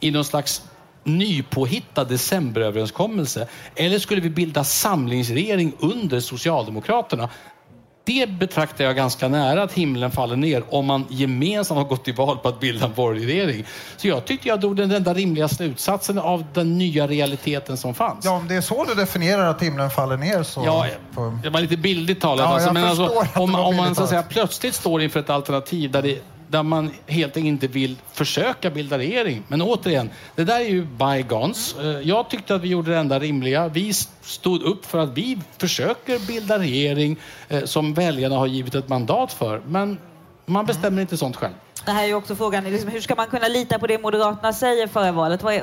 i 0.00 0.10
någon 0.10 0.24
slags 0.24 0.62
nypåhittad 1.08 2.04
decemberöverenskommelse? 2.04 3.48
Eller 3.74 3.98
skulle 3.98 4.20
vi 4.20 4.30
bilda 4.30 4.64
samlingsregering 4.64 5.72
under 5.80 6.20
Socialdemokraterna? 6.20 7.28
Det 8.04 8.28
betraktar 8.28 8.84
jag 8.84 8.96
ganska 8.96 9.28
nära 9.28 9.62
att 9.62 9.72
himlen 9.72 10.10
faller 10.10 10.36
ner 10.36 10.62
om 10.70 10.86
man 10.86 11.06
gemensamt 11.10 11.78
har 11.78 11.84
gått 11.84 12.04
till 12.04 12.14
val 12.14 12.38
på 12.38 12.48
att 12.48 12.60
bilda 12.60 12.86
en 12.86 12.94
borgerlig 12.94 13.28
regering. 13.28 13.64
Så 13.96 14.08
jag 14.08 14.24
tyckte 14.24 14.48
jag 14.48 14.60
drog 14.60 14.76
den 14.76 14.90
enda 14.90 15.14
rimliga 15.14 15.48
slutsatsen 15.48 16.18
av 16.18 16.44
den 16.54 16.78
nya 16.78 17.06
realiteten 17.06 17.76
som 17.76 17.94
fanns. 17.94 18.24
Ja, 18.24 18.30
om 18.30 18.48
det 18.48 18.54
är 18.54 18.60
så 18.60 18.84
du 18.84 18.94
definierar 18.94 19.50
att 19.50 19.62
himlen 19.62 19.90
faller 19.90 20.16
ner 20.16 20.42
så... 20.42 20.62
Ja, 20.64 20.86
det 21.42 21.50
var 21.50 21.60
lite 21.60 21.76
bildligt 21.76 22.20
talat. 22.20 22.44
Ja, 22.44 22.54
alltså, 22.54 22.72
men 22.72 22.84
alltså, 22.84 23.24
om, 23.34 23.54
om 23.54 23.76
man 23.76 23.94
så 23.94 24.02
att 24.02 24.08
säga, 24.08 24.22
plötsligt 24.22 24.74
står 24.74 25.02
inför 25.02 25.20
ett 25.20 25.30
alternativ 25.30 25.90
där 25.90 26.02
det 26.02 26.18
där 26.48 26.62
man 26.62 26.90
helt 27.06 27.36
enkelt 27.36 27.46
inte 27.46 27.66
vill 27.66 27.96
försöka 28.12 28.70
bilda 28.70 28.98
regering. 28.98 29.42
Men 29.48 29.62
återigen, 29.62 30.10
det 30.34 30.44
där 30.44 30.60
är 30.60 30.68
ju 30.68 30.84
bygons. 30.84 31.76
Eh, 31.78 31.86
jag 31.86 32.30
tyckte 32.30 32.54
att 32.54 32.62
vi 32.62 32.68
gjorde 32.68 32.90
det 32.90 32.98
enda 32.98 33.18
rimliga. 33.18 33.68
Vi 33.68 33.92
stod 34.22 34.62
upp 34.62 34.86
för 34.86 34.98
att 34.98 35.18
vi 35.18 35.38
försöker 35.58 36.26
bilda 36.26 36.58
regering 36.58 37.16
eh, 37.48 37.64
som 37.64 37.94
väljarna 37.94 38.36
har 38.36 38.46
givit 38.46 38.74
ett 38.74 38.88
mandat 38.88 39.32
för. 39.32 39.62
Men 39.66 39.98
man 40.46 40.66
bestämmer 40.66 41.02
inte 41.02 41.16
sånt 41.16 41.36
själv. 41.36 41.54
Det 41.88 41.92
här 41.92 42.02
är 42.02 42.06
ju 42.06 42.14
också 42.14 42.36
frågan, 42.36 42.64
liksom, 42.64 42.90
hur 42.90 43.00
ska 43.00 43.14
man 43.14 43.26
kunna 43.26 43.48
lita 43.48 43.78
på 43.78 43.86
det 43.86 43.98
Moderaterna 43.98 44.52
säger 44.52 44.86
före 44.86 45.12
valet? 45.12 45.42
Vad 45.42 45.54
är... 45.54 45.62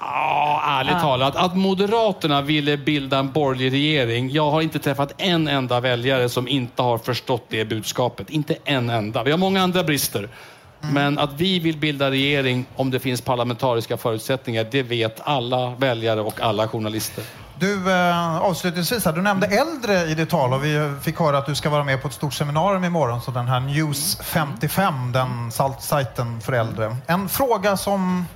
Ja, 0.00 0.62
ärligt 0.64 0.92
ja. 0.92 1.00
talat, 1.00 1.36
att 1.36 1.56
Moderaterna 1.56 2.42
ville 2.42 2.76
bilda 2.76 3.18
en 3.18 3.32
borgerlig 3.32 3.72
regering. 3.72 4.30
Jag 4.30 4.50
har 4.50 4.62
inte 4.62 4.78
träffat 4.78 5.12
en 5.16 5.48
enda 5.48 5.80
väljare 5.80 6.28
som 6.28 6.48
inte 6.48 6.82
har 6.82 6.98
förstått 6.98 7.44
det 7.48 7.64
budskapet. 7.64 8.30
Inte 8.30 8.56
en 8.64 8.90
enda. 8.90 9.22
Vi 9.22 9.30
har 9.30 9.38
många 9.38 9.62
andra 9.62 9.84
brister. 9.84 10.18
Mm. 10.18 10.94
Men 10.94 11.18
att 11.18 11.32
vi 11.32 11.58
vill 11.58 11.76
bilda 11.76 12.10
regering 12.10 12.64
om 12.76 12.90
det 12.90 13.00
finns 13.00 13.20
parlamentariska 13.20 13.96
förutsättningar, 13.96 14.66
det 14.70 14.82
vet 14.82 15.20
alla 15.20 15.70
väljare 15.70 16.20
och 16.20 16.40
alla 16.40 16.68
journalister. 16.68 17.24
Du, 17.60 17.92
eh, 17.92 18.36
avslutningsvis, 18.36 19.04
här, 19.04 19.12
du 19.12 19.22
nämnde 19.22 19.46
äldre 19.46 20.04
i 20.04 20.14
ditt 20.14 20.30
tal 20.30 20.52
och 20.52 20.64
vi 20.64 20.94
fick 21.02 21.18
höra 21.18 21.38
att 21.38 21.46
du 21.46 21.54
ska 21.54 21.70
vara 21.70 21.84
med 21.84 22.02
på 22.02 22.08
ett 22.08 22.14
stort 22.14 22.34
seminarium 22.34 22.84
imorgon, 22.84 23.20
så 23.20 23.30
den 23.30 23.48
här 23.48 23.60
News 23.60 24.18
55, 24.22 25.12
den 25.12 25.52
sajten 25.78 26.40
för 26.40 26.52
äldre. 26.52 26.96
En 27.06 27.28
fråga 27.28 27.76
som 27.76 28.26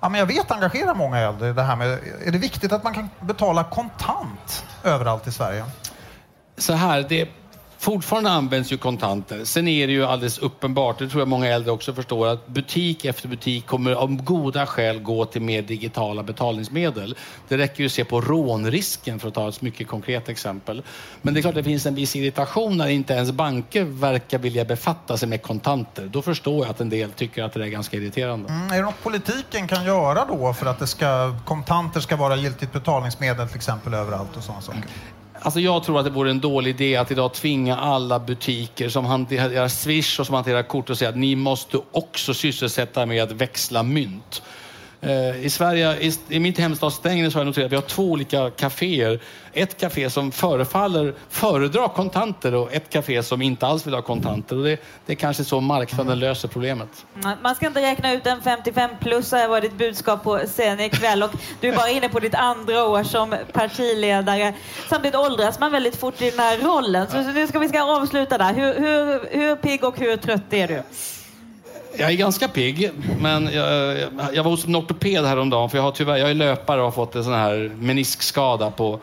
ja, 0.00 0.08
men 0.08 0.18
jag 0.18 0.26
vet 0.26 0.50
engagerar 0.50 0.94
många 0.94 1.18
äldre, 1.18 1.52
det 1.52 1.62
här 1.62 1.76
med, 1.76 1.98
är 2.24 2.32
det 2.32 2.38
viktigt 2.38 2.72
att 2.72 2.84
man 2.84 2.94
kan 2.94 3.10
betala 3.20 3.64
kontant 3.64 4.64
överallt 4.84 5.26
i 5.26 5.32
Sverige? 5.32 5.64
Så 6.58 6.72
här, 6.72 7.06
det 7.08 7.28
Fortfarande 7.84 8.30
används 8.30 8.72
ju 8.72 8.76
kontanter. 8.76 9.44
Sen 9.44 9.68
är 9.68 9.86
det 9.86 9.92
ju 9.92 10.04
alldeles 10.04 10.38
uppenbart, 10.38 10.98
det 10.98 11.08
tror 11.08 11.20
jag 11.20 11.28
många 11.28 11.48
äldre 11.48 11.70
också 11.70 11.94
förstår, 11.94 12.26
att 12.26 12.46
butik 12.46 13.04
efter 13.04 13.28
butik 13.28 13.66
kommer 13.66 13.92
av 13.92 14.22
goda 14.22 14.66
skäl 14.66 14.98
gå 15.00 15.24
till 15.24 15.42
mer 15.42 15.62
digitala 15.62 16.22
betalningsmedel. 16.22 17.16
Det 17.48 17.58
räcker 17.58 17.80
ju 17.80 17.86
att 17.86 17.92
se 17.92 18.04
på 18.04 18.20
rånrisken 18.20 19.18
för 19.18 19.28
att 19.28 19.34
ta 19.34 19.48
ett 19.48 19.62
mycket 19.62 19.88
konkret 19.88 20.28
exempel. 20.28 20.82
Men 21.22 21.34
det 21.34 21.40
är 21.40 21.42
klart 21.42 21.54
det 21.54 21.64
finns 21.64 21.86
en 21.86 21.94
viss 21.94 22.16
irritation 22.16 22.76
när 22.76 22.88
inte 22.88 23.14
ens 23.14 23.32
banker 23.32 23.84
verkar 23.84 24.38
vilja 24.38 24.64
befatta 24.64 25.16
sig 25.16 25.28
med 25.28 25.42
kontanter. 25.42 26.06
Då 26.06 26.22
förstår 26.22 26.64
jag 26.64 26.70
att 26.70 26.80
en 26.80 26.90
del 26.90 27.10
tycker 27.10 27.42
att 27.42 27.52
det 27.52 27.64
är 27.64 27.66
ganska 27.66 27.96
irriterande. 27.96 28.48
Mm, 28.48 28.70
är 28.70 28.76
det 28.76 28.82
något 28.82 29.02
politiken 29.02 29.68
kan 29.68 29.84
göra 29.84 30.24
då 30.24 30.54
för 30.54 30.66
att 30.66 30.78
det 30.78 30.86
ska, 30.86 31.38
kontanter 31.44 32.00
ska 32.00 32.16
vara 32.16 32.36
giltigt 32.36 32.72
betalningsmedel 32.72 33.48
till 33.48 33.56
exempel 33.56 33.94
överallt 33.94 34.36
och 34.36 34.42
sådana 34.42 34.62
saker? 34.62 34.84
Alltså 35.40 35.60
jag 35.60 35.84
tror 35.84 35.98
att 35.98 36.04
det 36.04 36.10
vore 36.10 36.30
en 36.30 36.40
dålig 36.40 36.70
idé 36.70 36.96
att 36.96 37.10
idag 37.10 37.34
tvinga 37.34 37.76
alla 37.76 38.18
butiker 38.18 38.88
som 38.88 39.04
hanterar 39.04 39.68
Swish 39.68 40.20
och 40.20 40.26
som 40.26 40.34
hanterar 40.34 40.62
kort 40.62 40.90
och 40.90 40.98
säga 40.98 41.08
att 41.08 41.16
ni 41.16 41.36
måste 41.36 41.78
också 41.92 42.34
sysselsätta 42.34 43.06
med 43.06 43.22
att 43.22 43.32
växla 43.32 43.82
mynt. 43.82 44.42
Eh, 45.06 45.44
I 45.44 45.50
Sverige, 45.50 45.96
i, 46.00 46.12
i 46.28 46.40
mitt 46.40 46.58
hemstad 46.58 46.92
Strängnäs 46.92 47.34
har 47.34 47.40
jag 47.40 47.46
noterat 47.46 47.66
att 47.66 47.72
vi 47.72 47.76
har 47.76 47.82
två 47.82 48.10
olika 48.10 48.50
kaféer. 48.50 49.20
Ett 49.52 49.80
café 49.80 50.10
som 50.10 50.32
förefaller 50.32 51.14
föredra 51.30 51.88
kontanter 51.88 52.54
och 52.54 52.72
ett 52.72 52.90
café 52.90 53.22
som 53.22 53.42
inte 53.42 53.66
alls 53.66 53.86
vill 53.86 53.94
ha 53.94 54.02
kontanter. 54.02 54.56
Och 54.58 54.64
det, 54.64 54.78
det 55.06 55.12
är 55.12 55.16
kanske 55.16 55.44
så 55.44 55.60
marknaden 55.60 56.18
löser 56.18 56.48
problemet. 56.48 56.88
Mm, 57.24 57.38
Man 57.42 57.54
ska 57.54 57.66
inte 57.66 57.82
räkna 57.82 58.12
ut 58.12 58.26
en 58.26 58.40
55-plussare 58.40 59.48
var 59.48 59.60
ditt 59.60 59.78
budskap 59.78 60.22
på 60.22 60.38
scen 60.38 60.80
ikväll 60.80 61.22
och 61.22 61.30
du 61.60 61.68
är 61.68 61.76
bara 61.76 61.90
inne 61.90 62.08
på 62.08 62.20
ditt 62.20 62.34
andra 62.34 62.84
år 62.84 63.02
som 63.02 63.34
partiledare. 63.52 64.54
Samtidigt 64.88 65.16
åldras 65.16 65.60
man 65.60 65.72
väldigt 65.72 65.96
fort 65.96 66.22
i 66.22 66.30
den 66.30 66.38
här 66.38 66.58
rollen. 66.58 67.06
Så 67.10 67.22
nu 67.22 67.46
ska 67.46 67.58
vi 67.58 67.68
ska 67.68 67.82
avsluta 67.82 68.38
där. 68.38 68.54
Hur, 68.54 68.74
hur, 68.80 69.28
hur 69.30 69.56
pigg 69.56 69.84
och 69.84 69.98
hur 69.98 70.16
trött 70.16 70.52
är 70.52 70.68
du? 70.68 70.82
Jag 71.98 72.10
är 72.10 72.16
ganska 72.16 72.48
pigg, 72.48 72.90
men 73.20 73.52
jag, 73.52 73.96
jag 74.32 74.44
var 74.44 74.50
hos 74.50 74.66
en 74.66 74.76
ortoped 74.76 75.24
häromdagen 75.24 75.70
för 75.70 75.78
jag 75.78 75.82
har 75.82 75.90
tyvärr, 75.90 76.16
jag 76.16 76.30
är 76.30 76.34
löpare 76.34 76.80
och 76.80 76.84
har 76.84 76.92
fått 76.92 77.14
en 77.14 77.24
sån 77.24 77.32
här 77.32 77.72
meniskskada 77.78 78.70
på 78.70 79.00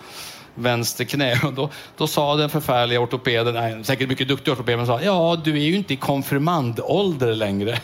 vänster 0.55 1.05
knä. 1.05 1.39
Och 1.43 1.53
då, 1.53 1.69
då 1.97 2.07
sa 2.07 2.35
den 2.35 2.49
förfärliga 2.49 2.99
ortopeden, 2.99 3.53
nej, 3.53 3.83
säkert 3.83 4.09
mycket 4.09 4.27
duktig 4.27 4.53
ortoped, 4.53 4.77
men 4.77 4.87
sa 4.87 5.01
ja, 5.01 5.41
du 5.43 5.51
är 5.51 5.63
ju 5.63 5.75
inte 5.75 5.93
i 5.93 5.97
konfirmandålder 5.97 7.35
längre. 7.35 7.79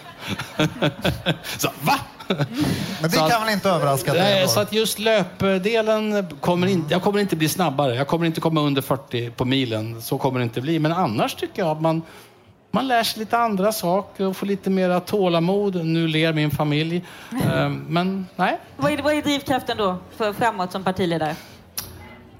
så, 1.57 1.69
va? 1.81 1.99
Men 3.01 3.09
det 3.09 3.17
kan 3.17 3.41
väl 3.45 3.53
inte 3.53 3.69
överraska 3.69 4.13
dig? 4.13 4.21
Nej, 4.21 4.47
så 4.47 4.59
att 4.59 4.73
just 4.73 4.99
löpdelen 4.99 6.27
kommer 6.39 6.67
inte, 6.67 6.93
jag 6.93 7.01
kommer 7.01 7.19
inte 7.19 7.35
bli 7.35 7.49
snabbare. 7.49 7.95
Jag 7.95 8.07
kommer 8.07 8.25
inte 8.25 8.41
komma 8.41 8.61
under 8.61 8.81
40 8.81 9.29
på 9.29 9.45
milen. 9.45 10.01
Så 10.01 10.17
kommer 10.17 10.39
det 10.39 10.43
inte 10.43 10.61
bli. 10.61 10.79
Men 10.79 10.93
annars 10.93 11.35
tycker 11.35 11.61
jag 11.61 11.71
att 11.71 11.81
man, 11.81 12.01
man 12.71 12.87
lär 12.87 13.03
sig 13.03 13.19
lite 13.19 13.37
andra 13.37 13.71
saker 13.71 14.25
och 14.25 14.37
får 14.37 14.47
lite 14.47 14.69
mera 14.69 14.99
tålamod. 14.99 15.85
Nu 15.85 16.07
ler 16.07 16.33
min 16.33 16.51
familj. 16.51 17.01
Eh, 17.45 17.69
Men 17.69 18.27
nej, 18.35 18.59
Vad 18.77 18.91
är, 18.91 19.01
vad 19.01 19.13
är 19.13 19.21
drivkraften 19.21 19.77
då 19.77 19.97
för 20.17 20.33
framåt 20.33 20.71
som 20.71 20.83
partiledare? 20.83 21.35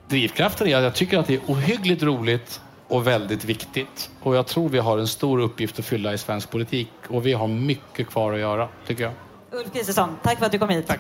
drivkraften 0.08 0.68
är 0.68 0.76
att 0.78 0.84
jag 0.84 0.96
tycker 0.96 1.20
att 1.20 1.28
det 1.28 1.34
är 1.34 1.42
ohyggligt 1.48 2.04
roligt 2.04 2.62
och 2.88 3.08
väldigt 3.08 3.46
viktigt. 3.46 4.10
Och 4.24 4.36
jag 4.36 4.48
tror 4.48 4.70
vi 4.70 4.80
har 4.80 4.98
en 4.98 5.08
stor 5.08 5.40
uppgift 5.40 5.80
att 5.80 5.86
fylla 5.86 6.14
i 6.14 6.18
svensk 6.18 6.50
politik. 6.52 6.90
Och 7.10 7.26
vi 7.26 7.34
har 7.34 7.48
mycket 7.48 8.08
kvar 8.10 8.34
att 8.34 8.40
göra, 8.40 8.68
tycker 8.88 9.04
jag. 9.04 9.14
Ulf 9.52 9.74
Kristersson, 9.74 10.10
tack 10.24 10.40
för 10.40 10.46
att 10.46 10.52
du 10.52 10.60
kom 10.60 10.70
hit. 10.70 10.88
Tack. 10.88 11.00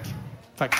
Tack. 0.57 0.75